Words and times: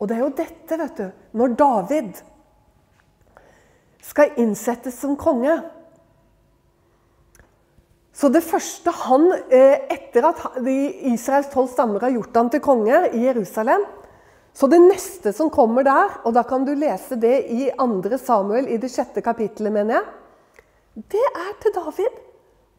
Og 0.00 0.08
det 0.08 0.16
er 0.16 0.24
jo 0.24 0.34
dette, 0.36 0.78
vet 0.78 0.98
du, 0.98 1.06
når 1.38 1.54
David 1.58 2.22
skal 4.04 4.34
innsettes 4.40 4.98
som 5.00 5.16
konge. 5.16 5.54
Så 8.14 8.28
det 8.30 8.44
første 8.46 8.92
han, 8.94 9.26
eh, 9.50 9.86
etter 9.90 10.28
at 10.28 10.42
Israels 11.10 11.50
tolv 11.50 11.70
stammer 11.72 12.04
har 12.04 12.14
gjort 12.14 12.36
ham 12.36 12.50
til 12.50 12.62
konge 12.62 13.08
i 13.10 13.24
Jerusalem 13.26 13.82
Så 14.54 14.68
det 14.70 14.78
neste 14.78 15.32
som 15.34 15.48
kommer 15.50 15.82
der, 15.82 16.20
og 16.22 16.34
da 16.34 16.44
kan 16.46 16.62
du 16.64 16.76
lese 16.78 17.16
det 17.18 17.50
i 17.50 17.72
2. 17.74 18.18
Samuel 18.22 18.68
i 18.70 18.76
det 18.78 18.90
sjette 18.92 19.18
kapittelet, 19.18 19.72
mener 19.72 19.96
jeg, 19.96 20.04
det 21.10 21.24
er 21.34 21.56
til 21.58 21.74
David 21.74 22.20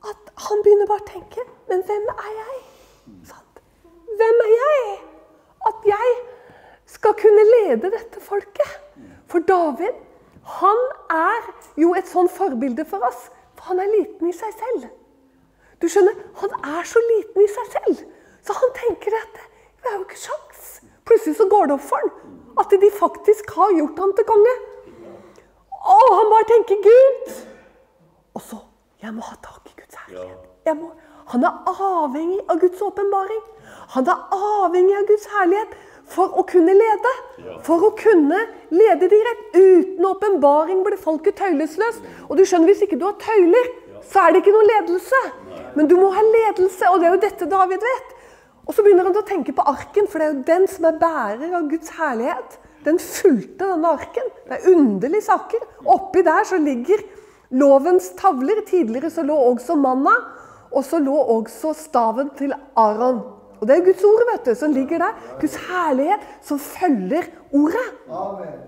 at 0.08 0.32
han 0.46 0.64
begynner 0.64 0.88
bare 0.88 1.04
å 1.04 1.10
tenke 1.10 1.44
Men 1.68 1.84
hvem 1.84 2.08
er 2.14 2.32
jeg? 2.38 2.62
Hvem 4.16 4.42
er 4.46 4.54
jeg? 4.56 4.96
At 5.68 5.90
jeg 5.90 6.16
skal 6.86 7.16
kunne 7.20 7.46
lede 7.52 7.92
dette 7.92 8.22
folket. 8.22 8.76
For 9.28 9.40
David, 9.40 9.96
han 10.60 10.82
er 11.10 11.50
jo 11.82 11.96
et 11.98 12.10
sånn 12.10 12.30
forbilde 12.30 12.86
for 12.90 13.06
oss. 13.08 13.30
For 13.58 13.72
han 13.72 13.82
er 13.82 13.92
liten 13.94 14.30
i 14.30 14.36
seg 14.36 14.54
selv. 14.60 14.88
Du 15.82 15.88
skjønner, 15.92 16.16
Han 16.42 16.54
er 16.78 16.84
så 16.88 17.02
liten 17.10 17.42
i 17.44 17.48
seg 17.52 17.72
selv, 17.74 18.06
så 18.46 18.54
han 18.56 18.72
tenker 18.78 19.16
at 19.18 19.42
det 19.84 19.92
er 19.92 19.98
jo 19.98 20.06
ikke 20.06 20.22
sjans. 20.22 20.70
Plutselig 21.06 21.36
så 21.38 21.48
går 21.50 21.68
det 21.68 21.76
opp 21.76 21.84
for 21.86 22.02
han 22.02 22.36
at 22.62 22.72
de 22.72 22.90
faktisk 23.00 23.50
har 23.58 23.74
gjort 23.76 24.00
ham 24.00 24.14
til 24.16 24.26
konge. 24.30 24.54
Og 25.96 26.14
han 26.18 26.32
bare 26.32 26.48
tenker 26.52 26.80
Gud. 26.86 27.34
Og 28.34 28.42
så 28.42 28.62
Jeg 29.02 29.14
må 29.14 29.22
ha 29.22 29.36
tak 29.44 29.68
i 29.70 29.74
Guds 29.78 29.96
herlighet. 29.96 30.78
Må, 30.80 30.88
han 31.30 31.44
er 31.44 31.68
avhengig 31.70 32.40
av 32.50 32.58
Guds 32.60 32.82
åpenbaring. 32.82 33.44
Han 33.94 34.08
er 34.10 34.24
avhengig 34.34 34.96
av 34.98 35.06
Guds 35.12 35.28
herlighet 35.30 35.76
for 36.12 36.38
å 36.38 36.44
kunne 36.48 36.74
lede. 36.76 37.14
For 37.66 37.88
å 37.88 37.94
kunne 37.98 38.42
lede 38.74 39.10
de 39.12 39.22
rett. 39.28 39.46
Uten 39.56 40.10
åpenbaring 40.10 40.84
blir 40.86 41.00
folket 41.02 41.40
tøylesløst. 41.42 42.06
Og 42.30 42.38
du 42.38 42.46
skjønner, 42.46 42.72
hvis 42.72 42.86
ikke 42.86 43.00
du 43.02 43.08
har 43.08 43.18
tøyler, 43.22 43.72
så 44.06 44.26
er 44.26 44.34
det 44.34 44.44
ikke 44.44 44.54
noe 44.54 44.68
ledelse. 44.70 45.22
Men 45.76 45.90
du 45.90 45.96
må 46.00 46.12
ha 46.14 46.22
ledelse, 46.24 46.92
og 46.92 47.02
det 47.02 47.10
er 47.10 47.16
jo 47.16 47.24
dette 47.26 47.50
David 47.50 47.88
vet. 47.90 48.14
Og 48.66 48.74
så 48.74 48.86
begynner 48.86 49.10
han 49.10 49.18
å 49.18 49.26
tenke 49.26 49.54
på 49.54 49.66
arken, 49.70 50.08
for 50.10 50.22
det 50.22 50.28
er 50.28 50.34
jo 50.34 50.46
den 50.48 50.70
som 50.70 50.88
er 50.90 51.02
bærer 51.02 51.58
av 51.58 51.68
Guds 51.70 51.92
herlighet. 51.98 52.58
Den 52.86 53.00
fulgte 53.02 53.66
denne 53.66 53.94
arken. 53.98 54.30
Det 54.46 54.60
er 54.60 54.72
underlige 54.74 55.26
saker. 55.26 55.66
Oppi 55.90 56.22
der 56.26 56.46
så 56.46 56.60
ligger 56.62 57.02
lovens 57.58 58.12
tavler. 58.18 58.62
Tidligere 58.68 59.10
så 59.14 59.26
lå 59.26 59.38
også 59.52 59.78
manna, 59.78 60.14
og 60.72 60.86
så 60.86 61.02
lå 61.02 61.16
også 61.38 61.74
staven 61.78 62.30
til 62.38 62.54
Aron. 62.78 63.24
Og 63.60 63.68
det 63.68 63.76
er 63.76 63.86
Guds 63.86 64.04
ord 64.08 64.26
vet 64.32 64.48
du, 64.48 64.54
som 64.58 64.74
ligger 64.76 65.04
der. 65.04 65.20
Guds 65.42 65.56
herlighet 65.68 66.26
som 66.46 66.60
følger 66.62 67.30
ordet. 67.56 67.86
Amen. 68.10 68.64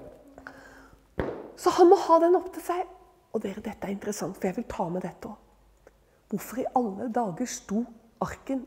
Så 1.58 1.74
han 1.74 1.90
må 1.90 1.98
ha 2.00 2.20
den 2.22 2.38
opp 2.38 2.52
til 2.54 2.64
seg. 2.68 2.86
Og 3.34 3.44
dere, 3.44 3.62
dette 3.62 3.88
er 3.88 3.94
interessant, 3.94 4.38
for 4.38 4.50
jeg 4.50 4.58
vil 4.60 4.68
ta 4.72 4.88
med 4.90 5.04
dette 5.06 5.30
òg. 5.30 5.38
Hvorfor 6.32 6.60
i 6.60 6.68
alle 6.76 7.08
dager 7.16 7.48
sto 7.48 7.84
arken 8.24 8.66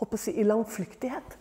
håper 0.00 0.20
jeg, 0.26 0.36
i 0.36 0.44
langflyktighet? 0.44 1.36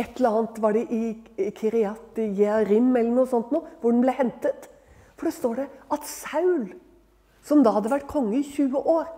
Et 0.00 0.16
eller 0.16 0.38
annet 0.38 0.60
var 0.62 0.74
det 0.74 0.86
i 0.94 1.50
Kiryat 1.56 2.18
Jearim 2.38 2.88
eller 2.96 3.12
noe 3.14 3.28
sånt 3.30 3.52
noe, 3.54 3.76
hvor 3.82 3.92
den 3.94 4.02
ble 4.04 4.14
hentet. 4.16 4.70
For 5.18 5.28
det 5.28 5.36
står 5.36 5.60
det 5.60 5.66
at 5.92 6.08
Saul, 6.08 6.70
som 7.44 7.64
da 7.64 7.74
hadde 7.76 7.92
vært 7.92 8.08
konge 8.10 8.38
i 8.38 8.46
20 8.46 8.88
år, 8.94 9.10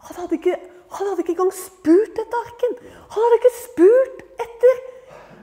han 0.00 0.16
hadde 0.16 0.38
ikke, 0.38 0.56
han 0.90 1.06
hadde 1.06 1.22
ikke 1.22 1.36
engang 1.36 1.52
spurt 1.54 2.16
etter 2.18 2.46
arken. 2.46 2.78
Han 3.14 3.26
hadde 3.26 3.38
ikke 3.40 3.58
spurt 3.58 4.24
etter 4.46 4.80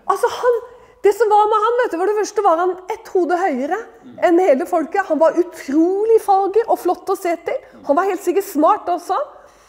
Altså, 0.08 0.28
han, 0.31 0.59
Det 1.03 1.12
som 1.16 1.30
var 1.30 1.50
med 1.52 1.64
han, 1.64 1.76
vet 1.81 1.92
du, 1.92 1.98
for 2.00 2.09
det 2.09 2.16
første 2.17 2.44
var 2.44 2.59
han 2.62 2.70
et 2.94 3.09
hode 3.14 3.38
høyere 3.38 3.78
enn 4.23 4.40
hele 4.40 4.66
folket. 4.68 5.06
Han 5.08 5.20
var 5.20 5.36
utrolig 5.40 6.18
fager 6.23 6.68
og 6.72 6.80
flott 6.80 7.12
å 7.12 7.16
se 7.20 7.36
til. 7.48 7.58
Han 7.88 8.00
var 8.00 8.08
helt 8.09 8.23
sikkert 8.23 8.48
smart 8.48 8.88
også. 8.92 9.18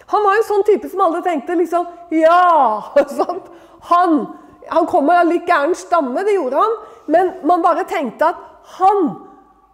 Han 0.08 0.24
var 0.24 0.38
en 0.38 0.46
sånn 0.48 0.64
type 0.66 0.88
som 0.88 1.02
alle 1.04 1.20
tenkte 1.26 1.58
liksom 1.58 1.86
Ja! 2.14 2.94
Sånn. 3.18 3.42
Han, 3.90 4.14
han 4.70 4.88
kommer 4.90 5.20
av 5.20 5.28
litt 5.28 5.46
gæren 5.46 5.76
stamme, 5.78 6.24
det 6.26 6.38
gjorde 6.38 6.62
han. 6.62 6.76
Men 7.12 7.34
man 7.46 7.62
bare 7.66 7.86
tenkte 7.88 8.32
at 8.32 8.40
han 8.78 9.10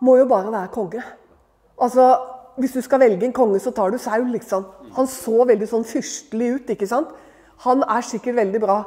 må 0.04 0.19
jo 0.20 0.26
bare 0.31 0.53
være 0.53 0.72
konge. 0.75 1.04
Altså, 1.81 2.09
Hvis 2.56 2.72
du 2.76 2.81
skal 2.84 3.03
velge 3.03 3.26
en 3.26 3.34
konge, 3.34 3.59
så 3.59 3.72
tar 3.75 3.91
du 3.91 3.98
Saul, 3.98 4.28
liksom. 4.31 4.66
Han 4.94 5.09
så 5.10 5.44
veldig 5.48 5.69
sånn 5.69 5.87
fyrstelig 5.87 6.50
ut. 6.54 6.70
ikke 6.70 6.87
sant? 6.87 7.10
Han 7.65 7.82
er 7.82 8.03
sikkert 8.06 8.37
veldig 8.37 8.60
bra. 8.62 8.78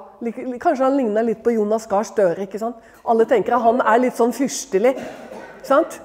Kanskje 0.62 0.84
han 0.86 0.98
ligner 1.00 1.26
litt 1.26 1.44
på 1.44 1.56
Jonas 1.56 1.88
Gahr 1.90 2.06
Støre. 2.08 2.46
ikke 2.46 2.60
sant? 2.60 2.76
Alle 3.06 3.26
tenker 3.26 3.56
at 3.56 3.66
han 3.66 3.82
er 3.82 4.04
litt 4.04 4.16
sånn 4.16 4.36
fyrstelig. 4.36 4.96
sant? 5.68 6.00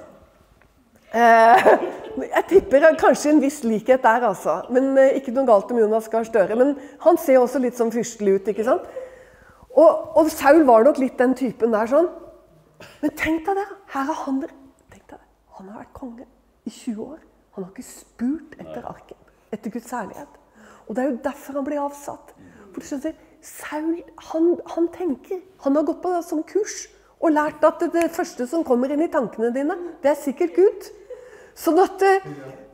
Eh, 1.13 1.67
jeg 2.35 2.45
tipper 2.49 2.87
kanskje 2.99 3.31
en 3.31 3.41
viss 3.43 3.61
likhet 3.63 4.03
der, 4.03 4.27
altså. 4.27 4.61
Men 4.73 4.97
eh, 4.97 5.15
Ikke 5.19 5.31
noe 5.35 5.47
galt 5.47 5.71
om 5.71 5.79
Jonas 5.79 6.09
Gahr 6.09 6.27
Støre. 6.27 6.57
Men 6.59 6.75
han 7.05 7.19
ser 7.21 7.39
også 7.39 7.61
litt 7.63 7.79
sånn 7.79 7.93
fyrstelig 7.93 8.39
ut. 8.39 8.53
ikke 8.53 8.67
sant? 8.67 8.87
Og, 9.73 10.17
og, 10.17 10.29
Saul 10.29 10.65
var 10.67 10.83
nok 10.85 10.99
litt 11.01 11.17
den 11.17 11.33
typen 11.37 11.73
der 11.73 11.89
sånn. 11.89 12.09
Men 13.01 13.13
tenk 13.17 13.45
deg 13.47 13.61
det. 13.61 13.69
Her 13.93 14.09
er 14.09 14.19
han 14.25 14.41
tenk 14.43 15.05
deg 15.07 15.15
det. 15.17 15.27
Han 15.59 15.69
har 15.69 15.85
vært 15.85 15.95
konge 15.97 16.25
i 16.65 16.69
20 16.69 16.99
år. 17.05 17.21
Han 17.53 17.65
har 17.65 17.69
ikke 17.71 17.85
spurt 17.85 18.55
etter 18.59 18.85
arken. 18.89 19.19
Etter 19.53 19.73
Guds 19.73 19.89
særlighet. 19.89 20.39
Og 20.87 20.95
det 20.95 21.03
er 21.03 21.11
jo 21.11 21.21
derfor 21.23 21.59
han 21.59 21.67
blir 21.67 21.83
avsatt. 21.83 22.33
For 22.73 22.81
du 22.81 22.87
skjønner, 22.87 23.13
Saul 23.43 23.99
han, 24.31 24.49
han 24.73 24.89
tenker. 24.95 25.41
Han 25.65 25.77
har 25.77 25.85
gått 25.87 26.01
på 26.03 26.11
sånn 26.25 26.45
kurs 26.47 26.87
og 27.23 27.31
lært 27.31 27.63
at 27.63 27.79
det 27.93 28.09
første 28.11 28.47
som 28.49 28.65
kommer 28.67 28.91
inn 28.91 29.05
i 29.05 29.11
tankene 29.11 29.53
dine, 29.55 29.77
det 30.03 30.11
er 30.11 30.19
sikkert 30.19 30.57
Gud. 30.57 30.89
Sånn 31.55 31.77
at, 31.79 32.01
eh, 32.03 32.25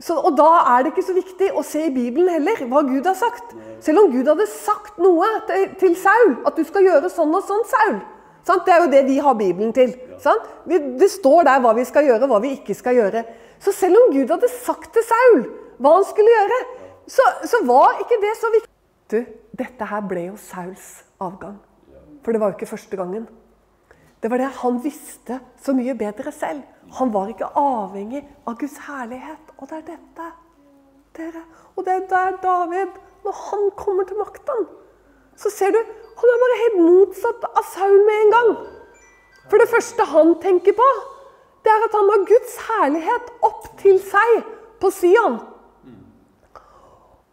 så, 0.02 0.16
og 0.16 0.34
da 0.38 0.48
er 0.72 0.82
det 0.82 0.94
ikke 0.94 1.04
så 1.06 1.14
viktig 1.14 1.50
å 1.52 1.62
se 1.66 1.84
i 1.86 1.92
Bibelen 1.94 2.30
heller 2.32 2.64
hva 2.70 2.80
Gud 2.88 3.06
har 3.06 3.18
sagt. 3.18 3.52
Selv 3.84 4.02
om 4.02 4.14
Gud 4.14 4.30
hadde 4.30 4.48
sagt 4.50 4.98
noe 5.02 5.28
til, 5.50 5.68
til 5.82 5.94
Saul, 6.00 6.38
at 6.48 6.56
du 6.56 6.64
skal 6.66 6.88
gjøre 6.88 7.12
sånn 7.12 7.36
og 7.36 7.44
sånn, 7.46 7.62
Saul. 7.70 8.00
Sant? 8.48 8.64
Det 8.66 8.74
er 8.74 8.82
jo 8.82 8.90
det 8.90 9.04
vi 9.06 9.18
har 9.20 9.36
Bibelen 9.36 9.74
til. 9.76 9.92
Vi, 10.66 10.80
det 10.98 11.10
står 11.12 11.44
der 11.46 11.60
hva 11.62 11.74
vi 11.76 11.84
skal 11.86 12.08
gjøre, 12.08 12.30
hva 12.30 12.40
vi 12.42 12.54
ikke 12.56 12.74
skal 12.74 12.96
gjøre. 12.96 13.22
Så 13.60 13.72
selv 13.76 13.98
om 14.00 14.12
Gud 14.14 14.30
hadde 14.32 14.48
sagt 14.60 14.92
til 14.94 15.04
Saul 15.04 15.42
hva 15.80 15.94
han 15.96 16.06
skulle 16.08 16.32
gjøre, 16.32 16.60
så, 17.10 17.24
så 17.48 17.60
var 17.68 18.00
ikke 18.02 18.20
det 18.22 18.32
så 18.38 18.50
viktig. 18.54 18.72
Du, 19.10 19.18
dette 19.58 19.88
her 19.90 20.02
ble 20.06 20.26
jo 20.30 20.38
Sauls 20.40 20.88
avgang. 21.20 21.58
For 22.24 22.32
det 22.32 22.40
var 22.40 22.52
jo 22.52 22.58
ikke 22.58 22.70
første 22.70 22.98
gangen. 23.00 23.26
Det 24.20 24.28
var 24.30 24.42
det 24.42 24.50
han 24.60 24.80
visste 24.84 25.40
så 25.64 25.72
mye 25.76 25.96
bedre 25.96 26.32
selv. 26.32 26.60
Han 26.98 27.12
var 27.14 27.30
ikke 27.32 27.48
avhengig 27.56 28.20
av 28.48 28.58
Guds 28.60 28.76
herlighet. 28.84 29.54
Og 29.58 29.70
det 29.70 29.78
er 29.80 29.86
dette. 29.94 30.28
Dere. 31.16 31.44
Og 31.76 31.86
det 31.86 31.94
er 31.96 32.04
der 32.10 32.36
David, 32.42 32.98
når 33.24 33.40
han 33.48 33.70
kommer 33.76 34.06
til 34.06 34.20
makten, 34.20 34.68
så 35.36 35.50
ser 35.52 35.72
du 35.72 35.80
han 36.20 36.28
er 36.28 36.42
bare 36.42 36.58
helt 36.60 36.80
motsatt 36.84 37.46
av 37.48 37.64
Saul 37.72 37.96
med 38.04 38.24
en 38.24 38.34
gang. 38.34 38.50
For 39.48 39.62
det 39.62 39.70
første 39.70 40.04
han 40.12 40.34
tenker 40.42 40.76
på, 40.76 40.88
det 41.64 41.72
er 41.72 41.86
at 41.86 41.96
han 41.96 42.12
har 42.12 42.26
Guds 42.28 42.58
herlighet 42.66 43.32
opp 43.46 43.66
til 43.80 43.98
seg 44.02 44.44
på 44.80 44.90
Sion. 44.94 45.40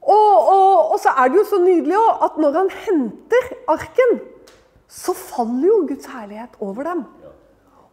Og, 0.07 0.33
og, 0.53 0.91
og 0.93 0.99
så 1.03 1.11
er 1.19 1.29
det 1.29 1.41
jo 1.41 1.45
så 1.49 1.59
nydelig 1.59 1.99
at 2.23 2.39
når 2.39 2.59
han 2.61 2.73
henter 2.85 3.49
arken, 3.71 4.19
så 4.87 5.15
faller 5.15 5.67
jo 5.67 5.81
Guds 5.89 6.07
herlighet 6.11 6.55
over 6.63 6.87
dem. 6.87 7.03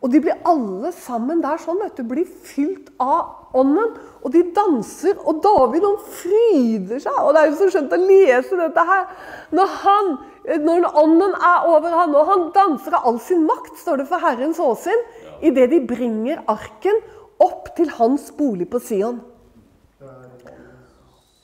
Og 0.05 0.13
de 0.13 0.21
blir 0.21 0.37
alle 0.45 0.91
sammen 0.93 1.41
der 1.41 1.57
sånn, 1.63 1.79
vet 1.81 1.97
du, 1.97 2.05
blir 2.05 2.27
fylt 2.29 2.91
av 3.01 3.57
ånden. 3.57 3.95
Og 4.21 4.35
de 4.35 4.43
danser, 4.53 5.17
og 5.25 5.39
David 5.45 5.87
han 5.87 5.97
fryder 6.19 7.01
seg. 7.01 7.21
Og 7.23 7.33
det 7.33 7.41
er 7.41 7.49
jo 7.49 7.57
så 7.63 7.69
skjønt 7.73 7.95
å 7.97 8.01
lese 8.03 8.59
dette 8.59 8.85
her. 8.85 9.07
Når, 9.57 9.79
han, 9.81 10.11
når 10.67 10.91
ånden 11.01 11.33
er 11.39 11.69
over 11.73 11.97
han, 11.97 12.13
og 12.21 12.29
han 12.29 12.45
danser 12.53 12.99
av 12.99 13.09
all 13.09 13.21
sin 13.25 13.47
makt, 13.49 13.79
står 13.81 14.03
det 14.03 14.07
for 14.13 14.21
Herrens 14.21 14.61
åsyn, 14.61 15.07
idet 15.45 15.71
de 15.73 15.81
bringer 15.85 16.43
arken 16.51 17.01
opp 17.43 17.73
til 17.77 17.91
hans 17.99 18.31
bolig 18.37 18.69
på 18.71 18.81
Sion. 18.83 19.21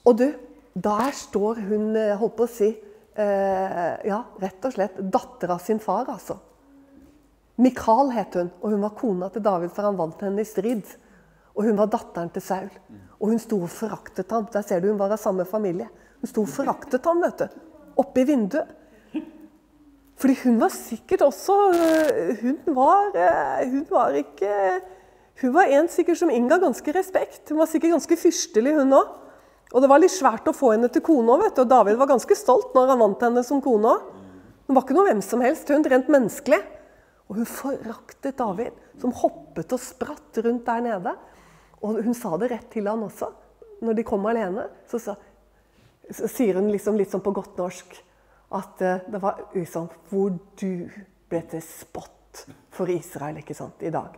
Og 0.06 0.16
du, 0.16 0.28
der 0.74 1.10
står 1.14 1.60
hun, 1.68 1.90
eh, 1.96 2.16
holdt 2.16 2.36
på 2.38 2.46
å 2.46 2.50
si, 2.50 2.70
eh, 3.14 3.92
ja, 4.08 4.22
rett 4.40 4.64
og 4.64 4.72
slett 4.72 4.96
dattera 4.96 5.58
sin 5.58 5.78
far, 5.78 6.08
altså. 6.08 6.38
Mikal 7.60 8.10
het 8.14 8.34
hun, 8.34 8.50
og 8.62 8.70
hun 8.72 8.80
var 8.80 8.96
kona 8.96 9.28
til 9.28 9.42
David, 9.42 9.70
for 9.70 9.84
han 9.84 9.98
vant 9.98 10.20
henne 10.24 10.40
i 10.40 10.48
strid. 10.48 10.86
Og 11.54 11.66
hun 11.66 11.76
var 11.76 11.90
datteren 11.92 12.30
til 12.32 12.42
Saul. 12.42 12.70
Og 13.20 13.28
hun 13.28 13.38
sto 13.38 13.58
og 13.60 13.68
foraktet 13.68 14.30
ham. 14.30 14.46
Der 14.52 14.62
ser 14.62 14.80
du 14.80 14.88
hun 14.88 14.98
var 14.98 15.12
av 15.12 15.18
samme 15.20 15.44
familie. 15.44 15.90
Hun 16.22 16.30
sto 16.30 16.44
og 16.46 16.48
foraktet 16.48 17.04
ham, 17.04 17.20
vet 17.20 17.42
du. 17.42 17.48
Oppe 18.00 18.22
i 18.22 18.24
vinduet. 18.24 18.70
Fordi 20.20 20.36
hun 20.42 20.58
var 20.60 20.72
sikkert 20.74 21.22
også 21.24 21.54
øh, 21.72 22.42
Hun 22.42 22.76
var, 22.76 23.12
øh, 23.16 23.70
hun 23.72 23.86
var 23.90 24.08
ikke 24.20 24.52
Hun 25.40 25.54
var 25.54 25.72
en 25.72 25.88
sikkert 25.88 26.18
som 26.20 26.30
innga 26.30 26.58
ganske 26.60 26.92
respekt. 26.92 27.48
Hun 27.48 27.58
var 27.58 27.68
sikkert 27.70 27.94
ganske 27.94 28.16
fyrstelig, 28.16 28.74
hun 28.76 28.92
òg. 28.92 29.14
Og 29.72 29.80
det 29.80 29.88
var 29.88 30.02
litt 30.02 30.12
svært 30.12 30.48
å 30.50 30.52
få 30.52 30.74
henne 30.74 30.90
til 30.92 31.00
kone 31.00 31.32
òg, 31.32 31.46
og 31.48 31.70
David 31.70 31.96
var 31.96 32.10
ganske 32.10 32.36
stolt 32.36 32.74
når 32.76 32.90
han 32.92 33.00
vant 33.00 33.24
henne 33.24 33.44
som 33.46 33.62
kone 33.64 33.88
òg. 33.88 34.10
Hun 34.68 34.76
var 34.76 34.84
ikke 34.84 34.96
noe 34.98 35.06
hvem 35.06 35.22
som 35.24 35.40
helst, 35.40 35.72
hun 35.72 35.86
rent 35.88 36.10
menneskelig. 36.12 36.60
Og 37.30 37.38
hun 37.38 37.48
foraktet 37.48 38.36
David, 38.36 38.76
som 39.00 39.16
hoppet 39.16 39.72
og 39.72 39.80
spratt 39.80 40.42
rundt 40.44 40.68
der 40.68 40.84
nede. 40.84 41.16
Og 41.80 42.02
hun 42.04 42.18
sa 42.18 42.34
det 42.36 42.50
rett 42.52 42.68
til 42.74 42.90
han 42.90 43.06
også. 43.06 43.30
Når 43.80 43.96
de 43.96 44.04
kom 44.04 44.28
alene, 44.28 44.68
så, 44.90 45.00
sa, 45.00 45.16
så 46.12 46.28
sier 46.28 46.60
hun 46.60 46.68
liksom 46.68 47.00
litt 47.00 47.14
sånn 47.14 47.24
på 47.24 47.32
godt 47.32 47.56
norsk 47.56 47.96
at 48.50 48.82
uh, 48.82 49.10
det 49.10 49.20
var 49.22 49.44
liksom 49.54 49.88
hvor 50.10 50.34
du 50.60 50.88
ble 51.30 51.42
til 51.50 51.62
spott 51.62 52.44
for 52.74 52.90
Israel 52.90 53.38
ikke 53.40 53.54
sant, 53.54 53.82
i 53.82 53.92
dag. 53.94 54.16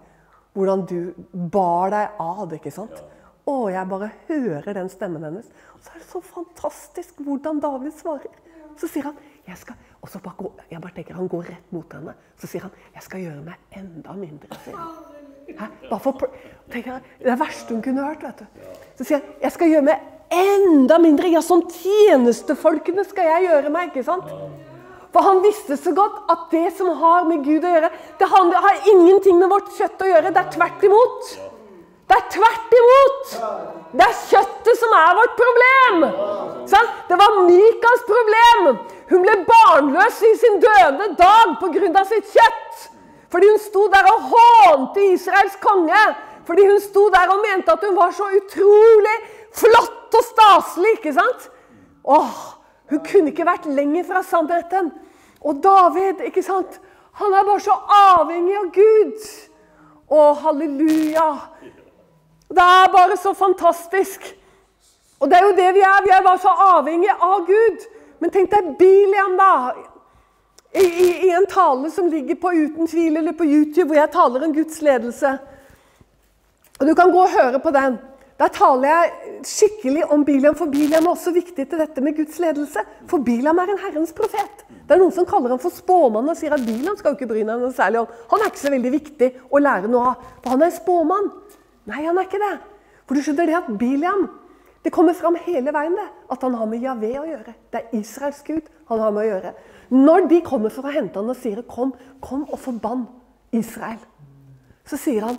Hvordan 0.53 0.85
du 0.89 1.13
bar 1.33 1.93
deg 1.93 2.21
av 2.21 2.53
ikke 2.57 2.73
sant? 2.75 3.03
Å, 3.49 3.55
jeg 3.73 3.89
bare 3.91 4.11
hører 4.29 4.77
den 4.77 4.91
stemmen 4.93 5.25
hennes. 5.27 5.49
Og 5.75 5.83
så 5.83 5.95
er 5.95 6.03
det 6.03 6.09
så 6.11 6.21
fantastisk 6.23 7.23
hvordan 7.27 7.59
David 7.63 7.95
svarer. 7.97 8.37
Så 8.79 8.89
sier 8.89 9.09
han 9.09 9.19
jeg 9.43 9.59
skal, 9.59 9.79
og 9.99 10.11
så 10.11 10.21
bare 10.23 10.39
går, 10.39 10.61
jeg 10.71 10.81
bare 10.85 10.95
tenker 10.95 11.17
Han 11.19 11.29
går 11.29 11.49
rett 11.51 11.73
mot 11.75 11.95
henne. 11.97 12.15
Så 12.39 12.47
sier 12.47 12.63
han 12.69 12.77
jeg 12.95 13.03
skal 13.09 13.25
gjøre 13.25 13.43
meg 13.49 13.79
enda 13.81 14.15
mindre 14.15 14.61
til. 14.65 14.77
Hæ? 15.59 15.67
Bare 15.89 16.01
For, 16.05 16.29
tenker, 16.71 17.03
det 17.19 17.27
er 17.27 17.33
det 17.33 17.39
verste 17.41 17.75
hun 17.75 17.83
kunne 17.83 18.07
hørt. 18.07 18.23
vet 18.23 18.45
du. 18.45 18.69
Så 19.01 19.09
sier 19.09 19.19
han 19.19 19.43
jeg 19.43 19.57
skal 19.57 19.73
gjøre 19.73 19.89
meg 19.91 20.07
enda 20.33 20.99
mindre. 21.03 21.31
Ja, 21.33 21.43
som 21.45 21.65
tjenestefolkene 21.69 23.05
skal 23.09 23.29
jeg 23.31 23.49
gjøre 23.51 23.73
meg. 23.73 23.93
ikke 23.93 24.07
sant? 24.07 24.29
For 25.13 25.29
han 25.29 25.43
visste 25.45 25.77
så 25.77 25.93
godt 25.93 26.31
at 26.33 26.47
det 26.55 26.71
som 26.79 26.89
har 27.03 27.27
med 27.29 27.45
Gud 27.45 27.65
å 27.69 27.73
gjøre, 27.75 27.91
det 28.19 28.29
har 28.33 28.87
ingenting 28.95 29.37
med 29.39 29.53
vårt 29.53 29.69
kjøtt 29.77 30.01
å 30.01 30.09
gjøre. 30.09 30.33
Det 30.33 30.41
er 30.41 30.55
tvert 30.55 30.87
imot. 30.89 31.35
Det 32.13 32.17
er 32.19 32.25
tvert 32.33 32.75
imot! 32.77 33.29
Det 33.97 34.05
er 34.05 34.17
kjøttet 34.29 34.81
som 34.81 34.95
er 34.97 35.15
vårt 35.17 35.37
problem! 35.39 36.03
Det 37.09 37.19
var 37.21 37.39
Mikas 37.47 38.03
problem. 38.09 38.67
Hun 39.13 39.25
ble 39.25 39.37
barnløs 39.49 40.19
i 40.29 40.33
sin 40.41 40.59
døde 40.61 41.09
dag 41.17 41.55
pga. 41.61 42.05
sitt 42.09 42.29
kjøtt. 42.35 42.89
Fordi 43.33 43.49
hun 43.49 43.59
sto 43.65 43.87
der 43.89 44.09
og 44.11 44.29
hånte 44.33 45.07
Israels 45.15 45.57
konge. 45.61 46.05
Fordi 46.45 46.67
hun 46.69 46.81
sto 46.85 47.07
der 47.15 47.33
og 47.33 47.41
mente 47.47 47.73
at 47.73 47.85
hun 47.87 47.97
var 47.97 48.13
så 48.13 48.29
utrolig 48.29 49.17
flott 49.57 50.17
og 50.19 50.25
staselig. 50.31 50.97
ikke 50.99 51.15
sant? 51.17 51.51
Åh, 52.05 52.35
Hun 52.91 53.01
kunne 53.07 53.31
ikke 53.33 53.47
vært 53.47 53.67
lenger 53.67 54.05
fra 54.05 54.23
sannheten. 54.23 54.91
Og 55.41 55.63
David, 55.65 56.21
ikke 56.27 56.43
sant? 56.43 56.81
Han 57.13 57.33
er 57.33 57.45
bare 57.45 57.61
så 57.61 57.77
avhengig 57.97 58.57
av 58.59 58.69
Gud. 58.75 59.25
Å, 60.13 60.33
halleluja. 60.43 61.29
Det 62.53 62.67
er 62.67 62.93
bare 62.93 63.17
så 63.17 63.33
fantastisk. 63.35 64.27
Og 65.21 65.31
det 65.31 65.39
er 65.39 65.47
jo 65.47 65.57
det 65.57 65.71
vi 65.77 65.85
er. 65.87 66.05
Vi 66.05 66.13
er 66.13 66.25
bare 66.25 66.43
så 66.43 66.53
avhengig 66.77 67.13
av 67.15 67.47
Gud. 67.49 67.89
Men 68.21 68.31
tenk 68.35 68.53
deg 68.53 68.75
Biliam, 68.79 69.37
da. 69.39 69.53
I, 70.73 70.85
i, 70.85 71.09
I, 71.29 71.31
en 71.37 71.47
tale 71.47 71.91
som 71.93 72.09
ligger 72.09 72.39
på 72.41 72.53
Uten 72.57 72.89
tvil 72.89 73.17
eller 73.21 73.35
på 73.37 73.45
YouTube, 73.45 73.91
hvor 73.91 73.99
jeg 73.99 74.13
taler 74.13 74.47
om 74.47 74.55
Guds 74.57 74.81
ledelse. 74.83 75.33
Og 76.81 76.87
Du 76.89 76.95
kan 76.95 77.13
gå 77.13 77.25
og 77.25 77.35
høre 77.35 77.61
på 77.61 77.73
den. 77.75 77.99
Der 78.43 78.51
taler 78.51 78.89
jeg 78.89 79.43
skikkelig 79.47 80.09
om 80.11 80.25
Biliam, 80.27 80.57
for 80.59 80.67
Biliam 80.67 81.05
er 81.07 81.13
også 81.13 81.31
viktig 81.31 81.63
til 81.63 81.79
dette 81.79 82.03
med 82.03 82.17
Guds 82.17 82.41
ledelse. 82.43 82.83
For 83.07 83.23
Biliam 83.23 83.61
er 83.63 83.71
en 83.71 83.79
Herrens 83.79 84.11
profet. 84.19 84.65
Det 84.83 84.97
er 84.97 84.99
Noen 84.99 85.15
som 85.15 85.29
kaller 85.31 85.53
ham 85.55 85.61
for 85.63 85.71
spåmann 85.71 86.27
og 86.27 86.35
sier 86.41 86.57
at 86.57 86.65
Biliam 86.67 86.97
skal 86.99 87.13
jo 87.13 87.21
ikke 87.21 87.29
bry 87.31 87.45
seg 87.45 87.53
noe 87.53 87.71
særlig 87.77 88.01
om. 88.01 88.09
Han 88.33 88.43
er 88.43 88.51
ikke 88.51 88.63
så 88.65 88.73
veldig 88.75 88.93
viktig 88.97 89.29
å 89.47 89.61
lære 89.63 89.91
noe 89.93 90.09
av, 90.11 90.25
for 90.43 90.57
han 90.57 90.65
er 90.65 90.73
en 90.73 90.75
spåmann. 90.75 91.31
Nei, 91.93 92.01
han 92.01 92.19
er 92.19 92.27
ikke 92.27 92.43
det. 92.43 92.51
For 93.07 93.15
du 93.15 93.23
skjønner 93.23 93.53
det 93.53 93.59
at 93.61 93.71
Biliam 93.79 94.31
Det 94.83 94.91
kommer 94.91 95.15
fram 95.15 95.37
hele 95.45 95.71
veien 95.71 95.95
det, 95.95 96.09
at 96.35 96.43
han 96.43 96.57
har 96.59 96.67
med 96.67 96.83
Javé 96.83 97.13
å 97.21 97.23
gjøre. 97.23 97.53
Det 97.71 97.79
er 97.79 97.93
Israels 98.01 98.41
gud 98.43 98.67
han 98.89 98.99
har 98.99 99.13
med 99.15 99.23
å 99.23 99.29
gjøre. 99.29 99.53
Når 99.95 100.27
de 100.33 100.41
kommer 100.43 100.75
for 100.75 100.89
å 100.89 100.91
hente 100.91 101.21
han 101.21 101.31
og 101.31 101.39
sier 101.39 101.63
'Kom, 101.63 101.95
kom 102.19 102.43
og 102.51 102.59
forbann 102.59 103.07
Israel', 103.55 104.03
så 104.83 104.99
sier 104.99 105.23
han 105.23 105.39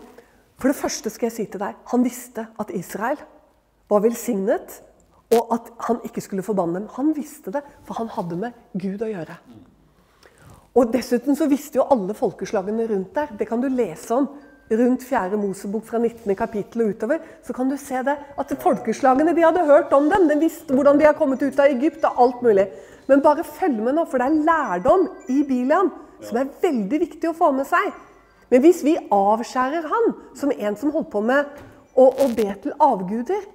For 0.60 0.70
det 0.70 0.80
første 0.80 1.12
skal 1.12 1.30
jeg 1.30 1.36
si 1.36 1.46
til 1.52 1.62
deg 1.64 1.78
han 1.92 2.06
visste 2.06 2.48
at 2.62 2.72
Israel 2.76 3.20
var 3.92 4.04
velsignet, 4.06 4.80
og 5.34 5.54
at 5.56 5.70
han 5.88 6.00
ikke 6.06 6.22
skulle 6.22 6.46
forbanne 6.46 6.80
dem. 6.80 6.90
Han 6.98 7.12
visste 7.18 7.52
det, 7.54 7.64
for 7.88 7.98
han 7.98 8.12
hadde 8.14 8.38
med 8.40 8.58
Gud 8.80 9.02
å 9.02 9.10
gjøre. 9.10 9.38
Og 10.78 10.94
Dessuten 10.94 11.38
så 11.38 11.48
visste 11.50 11.80
jo 11.80 11.88
alle 11.94 12.16
folkeslagene 12.18 12.86
rundt 12.90 13.14
der. 13.18 13.34
Det 13.38 13.48
kan 13.50 13.62
du 13.62 13.70
lese 13.70 14.14
om 14.16 14.30
rundt 14.74 15.04
4. 15.06 15.38
Mosebok 15.38 15.86
fra 15.86 16.00
19. 16.02 16.36
kapittel 16.38 16.86
og 16.86 16.94
utover, 16.96 17.20
så 17.46 17.54
kan 17.54 17.70
du 17.70 17.76
se 17.78 18.00
det 18.06 18.16
at 18.40 18.54
folkeslagene 18.64 19.36
de 19.36 19.44
hadde 19.46 19.66
hørt 19.68 19.94
om 19.94 20.08
dem. 20.10 20.30
De 20.30 20.40
visste 20.42 20.74
hvordan 20.74 21.02
de 21.02 21.06
har 21.06 21.18
kommet 21.18 21.44
ut 21.44 21.60
av 21.60 21.70
Egypt 21.70 22.06
og 22.10 22.24
alt 22.26 22.42
mulig. 22.46 22.70
Men 23.10 23.22
bare 23.22 23.46
følg 23.46 23.82
med 23.84 23.98
nå, 23.98 24.08
for 24.10 24.22
det 24.22 24.30
er 24.30 24.48
lærdom 24.48 25.10
i 25.30 25.44
Biliam 25.48 25.92
som 26.24 26.40
er 26.40 26.52
veldig 26.64 27.00
viktig 27.04 27.30
å 27.30 27.38
få 27.38 27.52
med 27.56 27.68
seg. 27.68 27.92
Men 28.54 28.62
hvis 28.62 28.84
vi 28.86 28.92
avskjærer 29.10 29.88
han 29.90 30.12
som 30.38 30.52
en 30.54 30.76
som 30.78 30.92
holdt 30.94 31.10
på 31.10 31.24
med 31.26 31.48
å, 31.98 32.06
be 32.38 32.52
til 32.62 32.76
avguder 32.78 33.48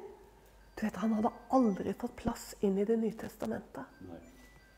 du 0.79 0.83
vet, 0.83 0.97
Han 0.99 1.13
hadde 1.15 1.31
aldri 1.55 1.93
fått 1.99 2.17
plass 2.19 2.55
inn 2.63 2.79
i 2.79 2.87
Det 2.87 2.97
nye 2.99 3.15
testamentet. 3.19 3.87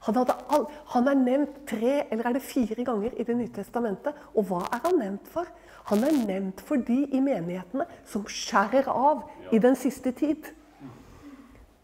Han, 0.05 0.17
all, 0.17 0.67
han, 0.93 1.08
er 1.08 1.17
nevnt 1.17 1.56
tre 1.69 2.06
eller 2.11 2.28
er 2.28 2.37
det 2.37 2.44
fire 2.44 2.84
ganger 2.84 3.17
i 3.17 3.25
Det 3.25 3.37
nye 3.37 3.52
testamentet. 3.52 4.17
Og 4.37 4.49
hva 4.49 4.61
er 4.69 4.81
han 4.84 5.00
nevnt 5.00 5.28
for? 5.28 5.49
Han 5.88 6.05
er 6.05 6.20
nevnt 6.28 6.61
for 6.64 6.81
de 6.84 7.02
i 7.05 7.20
menighetene 7.20 7.88
som 8.08 8.25
skjærer 8.28 8.93
av 8.93 9.25
i 9.52 9.61
den 9.61 9.76
siste 9.76 10.12
tid. 10.16 10.52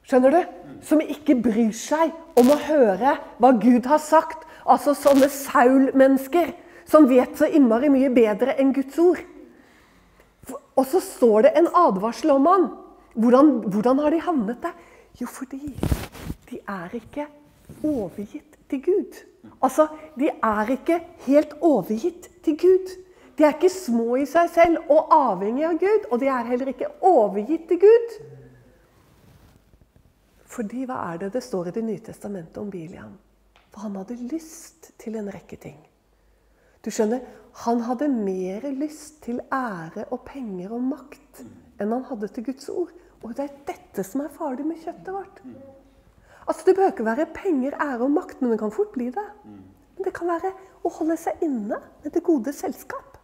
Skjønner 0.04 0.36
du? 0.36 0.40
Som 0.84 1.00
ikke 1.00 1.38
bryr 1.40 1.72
seg 1.76 2.12
om 2.36 2.52
å 2.52 2.60
høre 2.68 3.16
hva 3.40 3.52
Gud 3.56 3.88
har 3.88 4.00
sagt. 4.00 4.44
Altså 4.64 4.92
sånne 4.96 5.28
Saul-mennesker 5.32 6.52
som 6.86 7.08
vet 7.10 7.36
så 7.38 7.48
innmari 7.50 7.90
mye 7.92 8.10
bedre 8.14 8.54
enn 8.60 8.72
Guds 8.76 8.98
ord. 9.02 9.22
Og 10.76 10.84
så 10.86 11.00
står 11.02 11.48
det 11.48 11.54
en 11.58 11.70
advarsel 11.74 12.34
om 12.36 12.46
han. 12.46 12.68
Hvordan, 13.16 13.50
hvordan 13.72 14.02
har 14.04 14.12
de 14.12 14.20
havnet 14.20 14.60
der? 14.62 14.76
Jo, 15.16 15.26
fordi 15.26 15.72
de 16.50 16.60
er 16.68 16.92
ikke 16.94 17.24
overgitt 17.82 18.58
til 18.70 18.82
Gud. 18.84 19.18
Altså, 19.64 19.88
de 20.18 20.28
er 20.28 20.70
ikke 20.76 21.00
helt 21.26 21.56
overgitt 21.64 22.28
til 22.44 22.58
Gud. 22.60 22.92
De 23.38 23.44
er 23.44 23.56
ikke 23.56 23.72
små 23.72 24.16
i 24.20 24.26
seg 24.28 24.50
selv 24.52 24.92
og 24.92 25.12
avhengig 25.12 25.64
av 25.68 25.78
Gud, 25.80 26.08
og 26.10 26.20
de 26.20 26.28
er 26.32 26.48
heller 26.50 26.72
ikke 26.72 26.92
overgitt 27.04 27.66
til 27.68 27.80
Gud. 27.80 28.14
Fordi 30.56 30.86
hva 30.88 31.02
er 31.10 31.24
det 31.24 31.34
det 31.34 31.44
står 31.44 31.68
i 31.68 31.76
Det 31.76 31.84
nye 31.84 32.04
testamentet 32.04 32.60
om 32.62 32.70
Biliam? 32.70 33.16
For 33.72 33.88
han 33.88 33.96
hadde 33.96 34.16
lyst 34.30 34.92
til 35.00 35.16
en 35.16 35.28
rekke 35.32 35.56
ting. 35.60 35.76
Du 36.86 36.92
skjønner, 36.94 37.20
Han 37.64 37.80
hadde 37.80 38.06
mer 38.12 38.62
lyst 38.76 39.22
til 39.24 39.40
ære 39.50 40.04
og 40.12 40.20
penger 40.28 40.74
og 40.76 40.82
makt 40.84 41.40
enn 41.80 41.92
han 41.92 42.04
hadde 42.04 42.28
til 42.28 42.44
Guds 42.44 42.68
ord. 42.68 42.92
Og 43.24 43.32
det 43.34 43.46
er 43.46 43.54
dette 43.70 44.04
som 44.04 44.20
er 44.22 44.32
farlig 44.32 44.66
med 44.68 44.78
kjøttet 44.82 45.08
vårt. 45.08 45.40
Altså, 46.46 46.62
Det 46.66 46.74
behøver 46.76 46.92
ikke 46.92 47.06
være 47.08 47.26
penger, 47.34 47.74
ære 47.80 48.04
og 48.04 48.10
makt, 48.10 48.42
men 48.42 48.52
det 48.52 48.58
kan 48.60 48.70
fort 48.70 48.92
bli 48.92 49.08
det. 49.10 49.24
Men 49.44 50.04
det 50.04 50.12
kan 50.14 50.28
være 50.28 50.52
å 50.84 50.92
holde 50.98 51.16
seg 51.16 51.42
inne 51.42 51.80
med 52.04 52.12
det 52.12 52.22
gode 52.22 52.52
selskap. 52.52 53.18